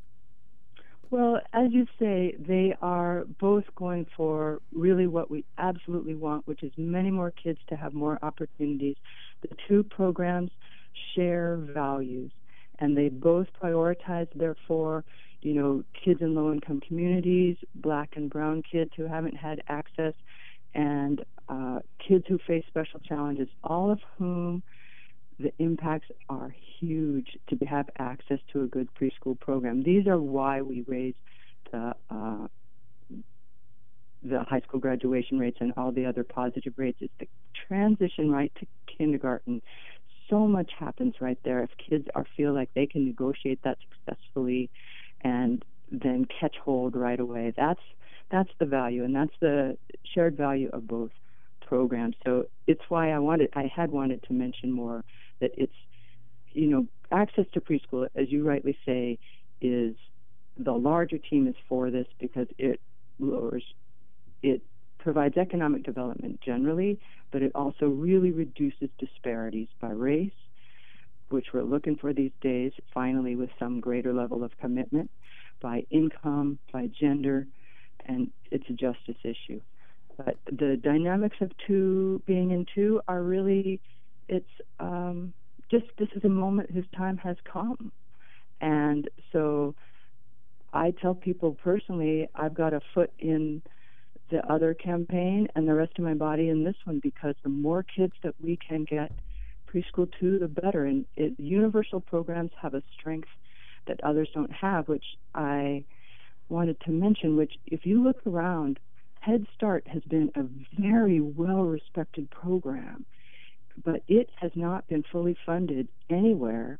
Well, 1.14 1.40
as 1.54 1.72
you 1.72 1.86
say, 2.00 2.34
they 2.40 2.74
are 2.82 3.26
both 3.40 3.66
going 3.76 4.08
for 4.18 4.64
really 4.74 5.06
what 5.06 5.30
we 5.30 5.46
absolutely 5.60 6.16
want, 6.16 6.48
which 6.48 6.64
is 6.64 6.72
many 6.76 7.12
more 7.12 7.30
kids 7.30 7.60
to 7.70 7.76
have 7.76 7.94
more 7.94 8.18
opportunities. 8.24 8.96
The 9.44 9.50
two 9.68 9.84
programs 9.84 10.50
share 11.14 11.58
values, 11.58 12.32
and 12.80 12.98
they 12.98 13.10
both 13.10 13.46
prioritize, 13.62 14.28
therefore, 14.34 15.04
you 15.44 15.54
know, 15.54 15.84
kids 16.04 16.20
in 16.24 16.34
low 16.34 16.52
income 16.52 16.82
communities, 16.88 17.58
black 17.76 18.14
and 18.16 18.28
brown 18.28 18.64
kids 18.72 18.90
who 18.98 19.06
haven't 19.06 19.38
had 19.38 19.62
access, 19.70 20.16
and 20.74 21.24
uh, 21.48 21.78
kids 22.08 22.26
who 22.28 22.40
face 22.48 22.64
special 22.70 23.00
challenges, 23.02 23.50
all 23.64 23.92
of 23.92 24.00
whom 24.18 24.64
the 25.40 25.54
impacts 25.60 26.08
are 26.30 26.54
huge 26.80 27.38
to 27.50 27.66
have 27.66 27.90
access 27.98 28.40
to 28.52 28.64
a 28.64 28.68
good 28.68 28.90
preschool 28.94 29.40
program. 29.40 29.84
These 29.84 30.08
are 30.08 30.20
why 30.20 30.62
we 30.62 30.84
raise 30.88 31.16
the 31.72 31.96
uh, 32.10 32.48
the 34.24 34.40
high 34.44 34.62
school 34.62 34.80
graduation 34.80 35.38
rates 35.38 35.58
and 35.60 35.74
all 35.76 35.92
the 35.92 36.06
other 36.06 36.24
positive 36.24 36.74
rates. 36.78 36.98
It's 37.02 37.14
the 37.20 37.28
transition 37.68 38.32
right 38.32 38.52
to 38.60 38.68
kindergarten. 38.98 39.62
So 40.30 40.48
much 40.48 40.72
happens 40.80 41.16
right 41.20 41.38
there 41.44 41.62
if 41.64 41.70
kids 41.90 42.08
are 42.16 42.26
feel 42.38 42.54
like 42.54 42.70
they 42.74 42.86
can 42.86 43.06
negotiate 43.06 43.60
that 43.64 43.78
successfully, 43.90 44.70
and 45.22 45.64
then 45.92 46.26
catch 46.40 46.56
hold 46.64 46.96
right 46.96 47.20
away. 47.20 47.54
That's 47.56 47.82
that's 48.32 48.50
the 48.60 48.66
value, 48.66 49.04
and 49.04 49.16
that's 49.16 49.36
the 49.42 49.78
shared 50.14 50.38
value 50.38 50.70
of 50.72 50.88
both 50.88 51.12
programs. 51.74 52.16
So 52.24 52.46
it's 52.68 52.84
why 52.88 53.10
I 53.12 53.18
wanted 53.18 53.50
I 53.56 53.72
had 53.76 53.90
wanted 53.90 54.22
to 54.28 54.34
mention 54.34 54.72
more 54.72 55.04
that 55.42 55.50
it's 55.58 55.74
you 56.52 56.68
know 56.68 56.86
access 57.12 57.46
to 57.54 57.62
preschool, 57.62 58.08
as 58.16 58.32
you 58.32 58.48
rightly 58.48 58.78
say, 58.86 59.18
is 59.60 59.96
the 60.56 60.72
larger 60.72 61.18
team 61.18 61.48
is 61.48 61.56
for 61.68 61.90
this 61.90 62.06
because 62.20 62.46
it 62.60 62.80
lowers 63.18 63.64
it 64.44 64.62
provides 65.00 65.36
economic 65.36 65.84
development 65.84 66.40
generally, 66.42 67.00
but 67.32 67.42
it 67.42 67.52
also 67.56 67.88
really 67.88 68.30
reduces 68.30 68.90
disparities 69.00 69.70
by 69.82 69.90
race, 69.90 70.40
which 71.30 71.48
we're 71.54 71.64
looking 71.64 71.96
for 71.96 72.14
these 72.14 72.36
days, 72.40 72.72
finally, 72.94 73.36
with 73.36 73.50
some 73.58 73.80
greater 73.80 74.14
level 74.14 74.44
of 74.44 74.52
commitment, 74.62 75.10
by 75.60 75.84
income, 75.90 76.60
by 76.72 76.88
gender, 77.02 77.48
and 78.06 78.32
it's 78.52 78.70
a 78.70 78.74
justice 78.74 79.18
issue. 79.24 79.60
But 80.18 80.38
the 80.46 80.78
dynamics 80.82 81.38
of 81.42 81.52
two 81.68 82.22
being 82.26 82.52
in 82.52 82.66
two 82.74 83.02
are 83.08 83.22
really 83.22 83.82
it's 84.28 84.46
um, 84.80 85.34
just 85.70 85.86
this 85.98 86.10
is 86.16 86.24
a 86.24 86.30
moment 86.30 86.72
whose 86.72 86.86
time 86.96 87.18
has 87.18 87.38
come, 87.52 87.92
and 88.62 89.10
so 89.32 89.76
I 90.74 90.92
tell 90.92 91.16
people 91.16 91.58
personally 91.64 92.30
I've 92.36 92.54
got 92.54 92.74
a 92.74 92.82
foot 92.94 93.12
in 93.20 93.62
the 94.30 94.46
other 94.52 94.74
campaign 94.74 95.48
and 95.56 95.68
the 95.68 95.74
rest 95.74 95.94
of 95.98 96.04
my 96.04 96.14
body 96.16 96.50
in 96.50 96.64
this 96.64 96.76
one 96.86 97.00
because 97.02 97.36
the 97.44 97.50
more 97.50 97.84
kids 97.84 98.14
that 98.24 98.34
we 98.42 98.58
can 98.58 98.84
get 98.84 99.12
preschool 99.74 100.10
to, 100.20 100.40
the 100.40 100.48
better. 100.48 100.86
And 100.86 101.06
it, 101.16 101.34
universal 101.38 102.00
programs 102.00 102.52
have 102.62 102.74
a 102.74 102.84
strength 102.98 103.30
that 103.88 104.04
others 104.04 104.30
don't 104.34 104.52
have, 104.52 104.88
which 104.88 105.06
I 105.36 105.84
wanted 106.50 106.80
to 106.82 106.92
mention. 106.92 107.36
Which, 107.38 107.54
if 107.68 107.86
you 107.86 108.04
look 108.04 108.26
around, 108.26 108.80
Head 109.24 109.46
Start 109.56 109.88
has 109.88 110.04
been 110.04 110.30
a 110.36 110.44
very 110.80 111.20
well 111.20 111.64
respected 111.64 112.30
program 112.30 113.06
but 113.84 114.04
it 114.08 114.30
has 114.40 114.52
not 114.56 114.88
been 114.88 115.04
fully 115.12 115.36
funded 115.46 115.88
anywhere 116.10 116.80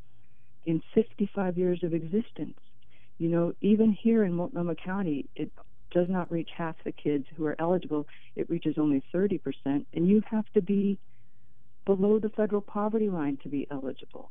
in 0.66 0.80
55 0.94 1.58
years 1.58 1.82
of 1.82 1.92
existence. 1.92 2.58
You 3.18 3.28
know, 3.28 3.52
even 3.60 3.92
here 3.92 4.24
in 4.24 4.32
Multnomah 4.32 4.76
County, 4.76 5.26
it 5.36 5.50
does 5.90 6.08
not 6.08 6.30
reach 6.30 6.50
half 6.56 6.76
the 6.84 6.92
kids 6.92 7.26
who 7.36 7.46
are 7.46 7.56
eligible. 7.58 8.06
It 8.36 8.48
reaches 8.50 8.76
only 8.78 9.02
30%, 9.14 9.40
and 9.64 10.08
you 10.08 10.22
have 10.30 10.46
to 10.54 10.62
be 10.62 10.98
below 11.86 12.18
the 12.18 12.30
federal 12.30 12.60
poverty 12.60 13.08
line 13.08 13.38
to 13.42 13.48
be 13.48 13.66
eligible. 13.70 14.30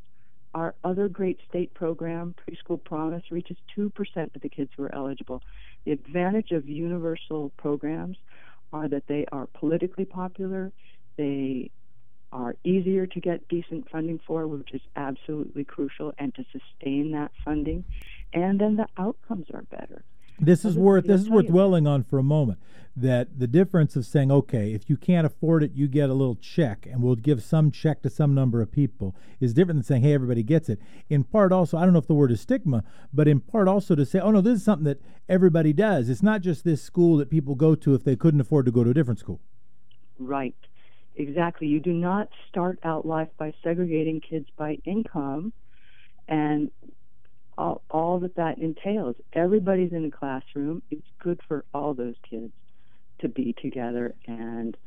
Our 0.54 0.76
other 0.84 1.10
great 1.10 1.40
state 1.50 1.74
program, 1.74 2.36
Preschool 2.36 2.84
Promise, 2.84 3.24
reaches 3.32 3.58
2% 3.78 3.92
of 4.36 4.42
the 4.42 4.50
kids 4.50 4.70
who 4.76 4.84
are 4.84 4.94
eligible. 4.94 5.42
The 5.86 5.92
advantage 5.92 6.52
of 6.52 6.70
universal 6.70 7.52
programs 7.58 8.18
are 8.72 8.88
that 8.88 9.08
they 9.08 9.26
are 9.32 9.48
politically 9.48 10.06
popular, 10.06 10.72
they 11.18 11.72
are 12.32 12.56
easier 12.64 13.06
to 13.06 13.20
get 13.20 13.48
decent 13.48 13.90
funding 13.90 14.20
for, 14.26 14.48
which 14.48 14.74
is 14.74 14.82
absolutely 14.96 15.64
crucial, 15.64 16.14
and 16.18 16.34
to 16.36 16.44
sustain 16.52 17.12
that 17.12 17.32
funding. 17.46 17.84
And 18.34 18.60
then 18.60 18.76
the 18.76 18.88
outcomes 18.98 19.48
are 19.54 19.64
better. 19.64 20.04
This 20.40 20.66
is 20.66 20.78
worth 20.78 21.06
this 21.06 21.22
is 21.22 21.30
worth 21.30 21.48
dwelling 21.48 21.88
on 21.88 22.04
for 22.04 22.18
a 22.18 22.24
moment. 22.24 22.60
That 22.96 23.40
the 23.40 23.48
difference 23.48 23.96
of 23.96 24.06
saying, 24.06 24.32
okay, 24.32 24.72
if 24.74 24.88
you 24.88 24.98
can't 24.98 25.26
afford 25.26 25.64
it, 25.64 25.72
you 25.74 25.88
get 25.88 26.12
a 26.12 26.14
little 26.14 26.36
check, 26.36 26.86
and 26.86 27.02
we'll 27.02 27.16
give 27.16 27.42
some 27.42 27.72
check 27.72 28.04
to 28.04 28.10
some 28.10 28.36
number 28.36 28.62
of 28.62 28.72
people, 28.72 29.16
is 29.40 29.52
different 29.52 29.80
than 29.80 29.84
saying, 29.84 30.04
hey, 30.04 30.14
everybody 30.14 30.44
gets 30.44 30.70
it. 30.70 30.80
In 31.10 31.24
part, 31.24 31.52
also, 31.52 31.76
I 31.76 31.86
don't 31.86 31.94
know 31.94 32.00
if 32.00 32.06
the 32.06 32.14
word 32.14 32.32
is 32.32 32.42
stigma, 32.42 32.84
but 33.12 33.28
in 33.28 33.40
part 33.40 33.68
also 33.68 33.96
to 33.96 34.06
say, 34.06 34.20
oh 34.20 34.30
no, 34.30 34.42
this 34.42 34.60
is 34.60 34.64
something 34.64 34.86
that 34.86 35.02
everybody 35.28 35.74
does. 35.74 36.08
It's 36.08 36.22
not 36.22 36.42
just 36.42 36.64
this 36.64 36.84
school 36.84 37.18
that 37.18 37.32
people 37.32 37.56
go 37.56 37.74
to 37.74 37.96
if 37.96 38.04
they 38.04 38.16
couldn't 38.16 38.42
afford 38.42 38.68
to 38.68 38.72
go 38.72 38.84
to 38.84 38.92
a 38.92 38.94
different 38.94 39.20
school. 39.20 39.42
Right. 40.20 40.56
Exactly. 41.16 41.68
You 41.68 41.80
do 41.80 41.94
not 41.94 42.30
start 42.50 42.80
out 42.84 43.08
life 43.08 43.30
by 43.38 43.54
segregating 43.64 44.22
kids 44.22 44.48
by 44.56 44.78
income 44.86 45.54
and 46.28 46.72
all, 48.14 48.20
that 48.20 48.36
that 48.36 48.58
entails. 48.60 49.16
Everybody's 49.34 49.92
in 49.92 50.06
a 50.06 50.12
classroom. 50.12 50.84
It's 50.92 51.08
good 51.20 51.40
for 51.48 51.66
all 51.74 51.94
those 51.94 52.16
kids 52.30 52.52
to 53.20 53.28
be 53.28 53.54
together 53.60 54.14
and 54.28 54.78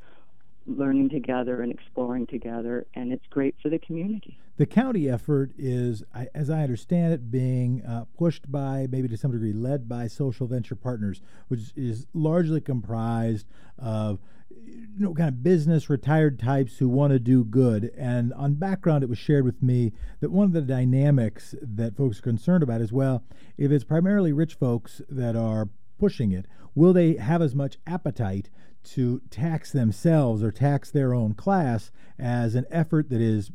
learning 0.66 1.10
together 1.10 1.60
and 1.62 1.72
exploring 1.72 2.26
together, 2.26 2.86
and 2.94 3.12
it's 3.12 3.26
great 3.30 3.54
for 3.62 3.68
the 3.68 3.78
community. 3.78 4.38
The 4.58 4.66
county 4.66 5.08
effort 5.08 5.52
is, 5.58 6.02
as 6.34 6.50
I 6.50 6.62
understand 6.62 7.12
it, 7.12 7.30
being 7.30 7.82
uh, 7.84 8.04
pushed 8.16 8.50
by, 8.50 8.86
maybe 8.90 9.08
to 9.08 9.16
some 9.16 9.32
degree, 9.32 9.52
led 9.52 9.88
by 9.88 10.06
social 10.06 10.46
venture 10.46 10.74
partners, 10.74 11.20
which 11.48 11.72
is 11.76 12.06
largely 12.14 12.60
comprised 12.60 13.46
of 13.78 14.18
you 14.66 15.04
know, 15.04 15.14
kind 15.14 15.28
of 15.28 15.42
business 15.42 15.90
retired 15.90 16.38
types 16.38 16.78
who 16.78 16.88
want 16.88 17.12
to 17.12 17.18
do 17.18 17.44
good. 17.44 17.90
And 17.96 18.32
on 18.34 18.54
background, 18.54 19.02
it 19.02 19.08
was 19.08 19.18
shared 19.18 19.44
with 19.44 19.62
me 19.62 19.92
that 20.20 20.30
one 20.30 20.46
of 20.46 20.52
the 20.52 20.62
dynamics 20.62 21.54
that 21.60 21.96
folks 21.96 22.18
are 22.18 22.22
concerned 22.22 22.62
about 22.62 22.80
is 22.80 22.92
well, 22.92 23.22
if 23.56 23.70
it's 23.70 23.84
primarily 23.84 24.32
rich 24.32 24.54
folks 24.54 25.02
that 25.08 25.36
are 25.36 25.68
pushing 25.98 26.32
it, 26.32 26.46
will 26.74 26.92
they 26.92 27.16
have 27.16 27.42
as 27.42 27.54
much 27.54 27.78
appetite 27.86 28.50
to 28.84 29.20
tax 29.30 29.72
themselves 29.72 30.42
or 30.42 30.52
tax 30.52 30.90
their 30.90 31.12
own 31.12 31.34
class 31.34 31.90
as 32.18 32.54
an 32.54 32.64
effort 32.70 33.10
that 33.10 33.20
is 33.20 33.50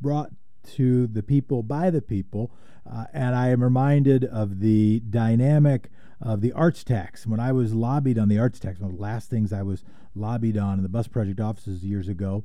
brought 0.00 0.30
to 0.64 1.06
the 1.06 1.22
people 1.22 1.62
by 1.62 1.90
the 1.90 2.02
people? 2.02 2.50
Uh, 2.90 3.04
and 3.12 3.34
I 3.34 3.48
am 3.48 3.62
reminded 3.62 4.24
of 4.24 4.60
the 4.60 5.00
dynamic 5.10 5.90
of 6.20 6.40
the 6.40 6.52
arts 6.52 6.84
tax. 6.84 7.26
When 7.26 7.40
I 7.40 7.52
was 7.52 7.74
lobbied 7.74 8.18
on 8.18 8.28
the 8.28 8.38
arts 8.38 8.58
tax, 8.58 8.80
one 8.80 8.90
of 8.90 8.96
the 8.96 9.02
last 9.02 9.30
things 9.30 9.52
I 9.52 9.62
was 9.62 9.84
lobbied 10.14 10.56
on 10.56 10.78
in 10.78 10.82
the 10.82 10.88
bus 10.88 11.08
project 11.08 11.40
offices 11.40 11.84
years 11.84 12.08
ago, 12.08 12.44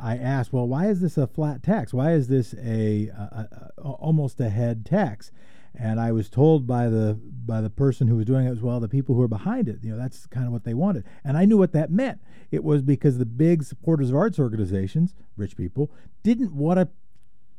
I 0.00 0.16
asked, 0.16 0.52
well, 0.52 0.66
why 0.66 0.88
is 0.88 1.00
this 1.00 1.16
a 1.16 1.26
flat 1.26 1.62
tax? 1.62 1.94
Why 1.94 2.12
is 2.12 2.28
this 2.28 2.54
a, 2.54 3.08
a, 3.08 3.48
a 3.78 3.82
almost 3.82 4.40
a 4.40 4.50
head 4.50 4.84
tax? 4.84 5.30
And 5.76 5.98
I 5.98 6.12
was 6.12 6.28
told 6.28 6.66
by 6.66 6.88
the 6.88 7.18
by 7.46 7.60
the 7.60 7.70
person 7.70 8.06
who 8.06 8.16
was 8.16 8.26
doing 8.26 8.46
it 8.46 8.50
as 8.50 8.60
well, 8.60 8.78
the 8.78 8.88
people 8.88 9.14
who 9.14 9.20
were 9.20 9.28
behind 9.28 9.68
it. 9.68 9.78
You 9.82 9.92
know, 9.92 9.98
that's 9.98 10.26
kind 10.26 10.46
of 10.46 10.52
what 10.52 10.64
they 10.64 10.74
wanted. 10.74 11.04
And 11.24 11.36
I 11.36 11.46
knew 11.46 11.58
what 11.58 11.72
that 11.72 11.90
meant. 11.90 12.20
It 12.52 12.62
was 12.62 12.82
because 12.82 13.18
the 13.18 13.26
big 13.26 13.64
supporters 13.64 14.10
of 14.10 14.16
arts 14.16 14.38
organizations, 14.38 15.14
rich 15.36 15.56
people, 15.56 15.90
didn't 16.22 16.54
want 16.54 16.78
to 16.78 16.88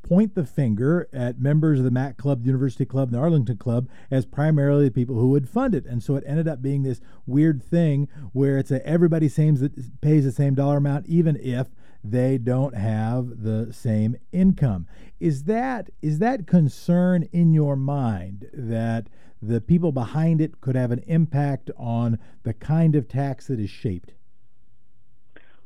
point 0.05 0.35
the 0.35 0.45
finger 0.45 1.09
at 1.11 1.39
members 1.39 1.79
of 1.79 1.85
the 1.85 1.91
MAC 1.91 2.15
Club, 2.15 2.41
the 2.41 2.45
University 2.45 2.85
Club, 2.85 3.07
and 3.07 3.15
the 3.15 3.19
Arlington 3.19 3.57
Club 3.57 3.89
as 4.11 4.23
primarily 4.23 4.85
the 4.85 4.91
people 4.91 5.15
who 5.15 5.29
would 5.29 5.49
fund 5.49 5.73
it. 5.73 5.83
And 5.85 6.03
so 6.03 6.15
it 6.15 6.23
ended 6.27 6.47
up 6.47 6.61
being 6.61 6.83
this 6.83 7.01
weird 7.25 7.63
thing 7.63 8.07
where 8.31 8.59
it's 8.59 8.69
a 8.69 8.85
everybody 8.85 9.27
seems 9.27 9.61
that 9.61 10.01
pays 10.01 10.23
the 10.23 10.31
same 10.31 10.53
dollar 10.53 10.77
amount, 10.77 11.07
even 11.07 11.35
if 11.41 11.69
they 12.03 12.37
don't 12.37 12.75
have 12.75 13.41
the 13.41 13.73
same 13.73 14.15
income. 14.31 14.85
Is 15.19 15.45
that 15.45 15.89
is 16.03 16.19
that 16.19 16.45
concern 16.45 17.27
in 17.31 17.53
your 17.53 17.75
mind 17.75 18.47
that 18.53 19.07
the 19.41 19.59
people 19.59 19.91
behind 19.91 20.39
it 20.39 20.61
could 20.61 20.75
have 20.75 20.91
an 20.91 21.03
impact 21.07 21.71
on 21.77 22.19
the 22.43 22.53
kind 22.53 22.95
of 22.95 23.07
tax 23.07 23.47
that 23.47 23.59
is 23.59 23.71
shaped? 23.71 24.13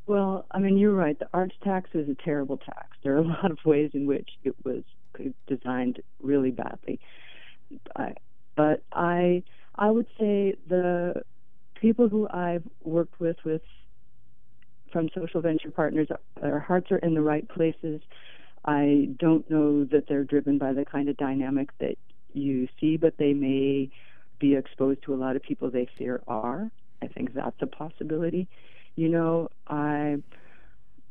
Well, 0.10 0.48
I 0.50 0.58
mean, 0.58 0.76
you're 0.80 0.96
right. 0.96 1.20
The 1.20 1.30
arts 1.36 1.56
tax 1.64 1.92
is 1.94 2.10
a 2.10 2.16
terrible 2.16 2.58
tax. 2.58 2.98
There 3.04 3.14
are 3.14 3.20
a 3.20 3.24
lot 3.28 3.52
of 3.52 3.60
ways 3.64 3.92
in 3.94 4.08
which 4.08 4.28
it 4.44 4.56
was 4.66 4.84
uh, 5.20 5.26
designed 5.48 6.02
really 6.20 6.50
badly. 6.52 7.00
but 8.56 8.84
I, 8.94 9.44
I 9.76 9.92
would 9.92 10.08
say 10.20 10.56
the 10.68 11.22
people 11.80 12.10
who 12.10 12.28
I've 12.30 12.64
worked 12.84 13.20
with, 13.20 13.38
with 13.46 13.62
from 14.92 15.10
social 15.16 15.42
venture 15.42 15.72
partners, 15.72 16.08
their 16.42 16.60
hearts 16.60 16.92
are 16.92 16.98
in 16.98 17.14
the 17.14 17.22
right 17.22 17.48
places. 17.48 18.02
I 18.66 19.10
don't 19.20 19.50
know 19.52 19.86
that 19.86 20.06
they're 20.10 20.24
driven 20.24 20.58
by 20.58 20.74
the 20.74 20.86
kind 20.86 21.10
of 21.10 21.18
dynamic 21.18 21.70
that 21.80 21.96
you 22.34 22.68
see, 22.80 22.98
but 22.98 23.16
they 23.18 23.34
may 23.34 23.90
be 24.40 24.56
exposed 24.56 25.04
to 25.04 25.14
a 25.14 25.18
lot 25.18 25.36
of 25.36 25.44
people 25.44 25.70
they 25.70 25.88
fear 25.98 26.22
are. 26.28 26.72
I 27.02 27.08
think 27.08 27.34
that's 27.36 27.62
a 27.62 27.68
possibility. 27.68 28.48
You 28.96 29.10
know, 29.10 29.50
I 29.68 30.18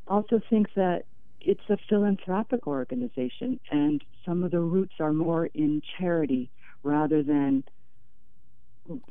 also 0.07 0.41
think 0.51 0.69
that 0.75 1.05
it's 1.41 1.69
a 1.71 1.77
philanthropic 1.89 2.67
organization, 2.67 3.61
and 3.71 4.03
some 4.25 4.43
of 4.43 4.51
the 4.51 4.61
roots 4.61 4.95
are 5.01 5.13
more 5.13 5.47
in 5.47 5.83
charity 5.99 6.51
rather 6.83 7.23
than 7.23 7.65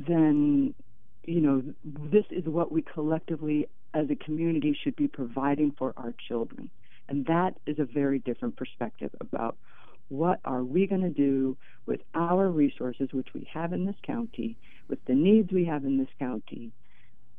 than 0.08 0.74
you 1.24 1.42
know 1.42 1.64
this 2.12 2.26
is 2.32 2.46
what 2.46 2.72
we 2.72 2.82
collectively 2.82 3.68
as 3.94 4.10
a 4.10 4.16
community 4.16 4.78
should 4.84 4.96
be 4.96 5.08
providing 5.08 5.74
for 5.78 5.94
our 5.98 6.14
children. 6.28 6.70
And 7.10 7.26
that 7.28 7.58
is 7.66 7.80
a 7.80 7.86
very 7.86 8.20
different 8.20 8.58
perspective 8.58 9.12
about 9.22 9.58
what 10.10 10.40
are 10.46 10.64
we 10.64 10.88
going 10.88 11.02
to 11.02 11.10
do 11.10 11.58
with 11.86 12.02
our 12.14 12.50
resources 12.50 13.10
which 13.12 13.30
we 13.34 13.48
have 13.54 13.74
in 13.74 13.86
this 13.86 13.96
county 14.04 14.58
with 14.88 15.00
the 15.06 15.14
needs 15.14 15.52
we 15.52 15.66
have 15.66 15.86
in 15.86 15.98
this 15.98 16.08
county 16.20 16.72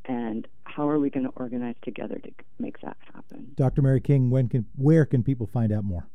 and 0.09 0.49
how 0.65 0.89
are 0.89 0.99
we 0.99 1.11
going 1.11 1.27
to 1.27 1.33
organize 1.37 1.77
together 1.83 2.19
to 2.19 2.31
make 2.59 2.81
that 2.81 2.97
happen? 3.15 3.53
Dr. 3.57 3.83
Mary 3.83 4.01
King, 4.01 4.31
when 4.31 4.49
can 4.49 4.65
where 4.77 5.05
can 5.05 5.23
people 5.23 5.49
find 5.53 5.71
out 5.71 5.85
more? 5.85 6.07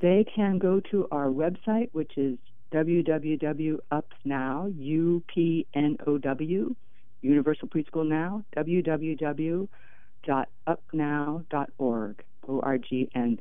They 0.00 0.24
can 0.34 0.58
go 0.58 0.80
to 0.90 1.06
our 1.10 1.28
website, 1.28 1.90
which 1.92 2.12
is 2.16 2.38
www.upnow, 2.72 4.74
U-P-N-O-W, 4.76 6.74
Universal 7.22 7.68
Preschool 7.68 8.06
Now, 8.06 8.44
www.upnow.org, 8.56 9.68
O-R-G, 12.48 13.10
and 13.14 13.40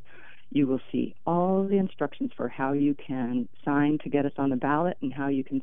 you 0.51 0.67
will 0.67 0.79
see 0.91 1.15
all 1.25 1.67
the 1.67 1.77
instructions 1.77 2.31
for 2.37 2.47
how 2.47 2.73
you 2.73 2.93
can 2.95 3.49
sign 3.65 3.97
to 4.03 4.09
get 4.09 4.25
us 4.25 4.33
on 4.37 4.51
the 4.51 4.55
ballot 4.55 4.95
and 5.01 5.13
how 5.13 5.27
you 5.27 5.43
can 5.43 5.61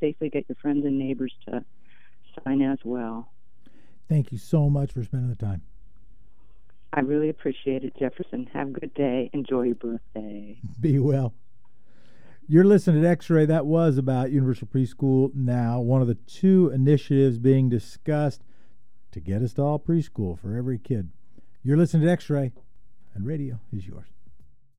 safely 0.00 0.28
get 0.28 0.44
your 0.48 0.56
friends 0.56 0.84
and 0.84 0.98
neighbors 0.98 1.32
to 1.46 1.64
sign 2.42 2.62
as 2.62 2.78
well. 2.84 3.30
Thank 4.08 4.32
you 4.32 4.38
so 4.38 4.68
much 4.68 4.92
for 4.92 5.02
spending 5.02 5.30
the 5.30 5.36
time. 5.36 5.62
I 6.92 7.00
really 7.00 7.28
appreciate 7.28 7.82
it, 7.82 7.96
Jefferson. 7.98 8.48
Have 8.52 8.68
a 8.68 8.72
good 8.72 8.94
day. 8.94 9.30
Enjoy 9.32 9.62
your 9.62 9.74
birthday. 9.74 10.58
Be 10.80 10.98
well. 10.98 11.34
You're 12.46 12.64
listening 12.64 13.02
to 13.02 13.08
X 13.08 13.30
Ray. 13.30 13.46
That 13.46 13.66
was 13.66 13.96
about 13.96 14.30
Universal 14.30 14.68
Preschool 14.68 15.34
Now, 15.34 15.80
one 15.80 16.02
of 16.02 16.08
the 16.08 16.14
two 16.14 16.70
initiatives 16.74 17.38
being 17.38 17.68
discussed 17.70 18.42
to 19.12 19.20
get 19.20 19.42
us 19.42 19.54
to 19.54 19.62
all 19.62 19.78
preschool 19.78 20.38
for 20.38 20.56
every 20.56 20.78
kid. 20.78 21.10
You're 21.62 21.78
listening 21.78 22.06
to 22.06 22.12
X 22.12 22.28
Ray, 22.28 22.52
and 23.14 23.26
radio 23.26 23.60
is 23.72 23.86
yours. 23.86 24.13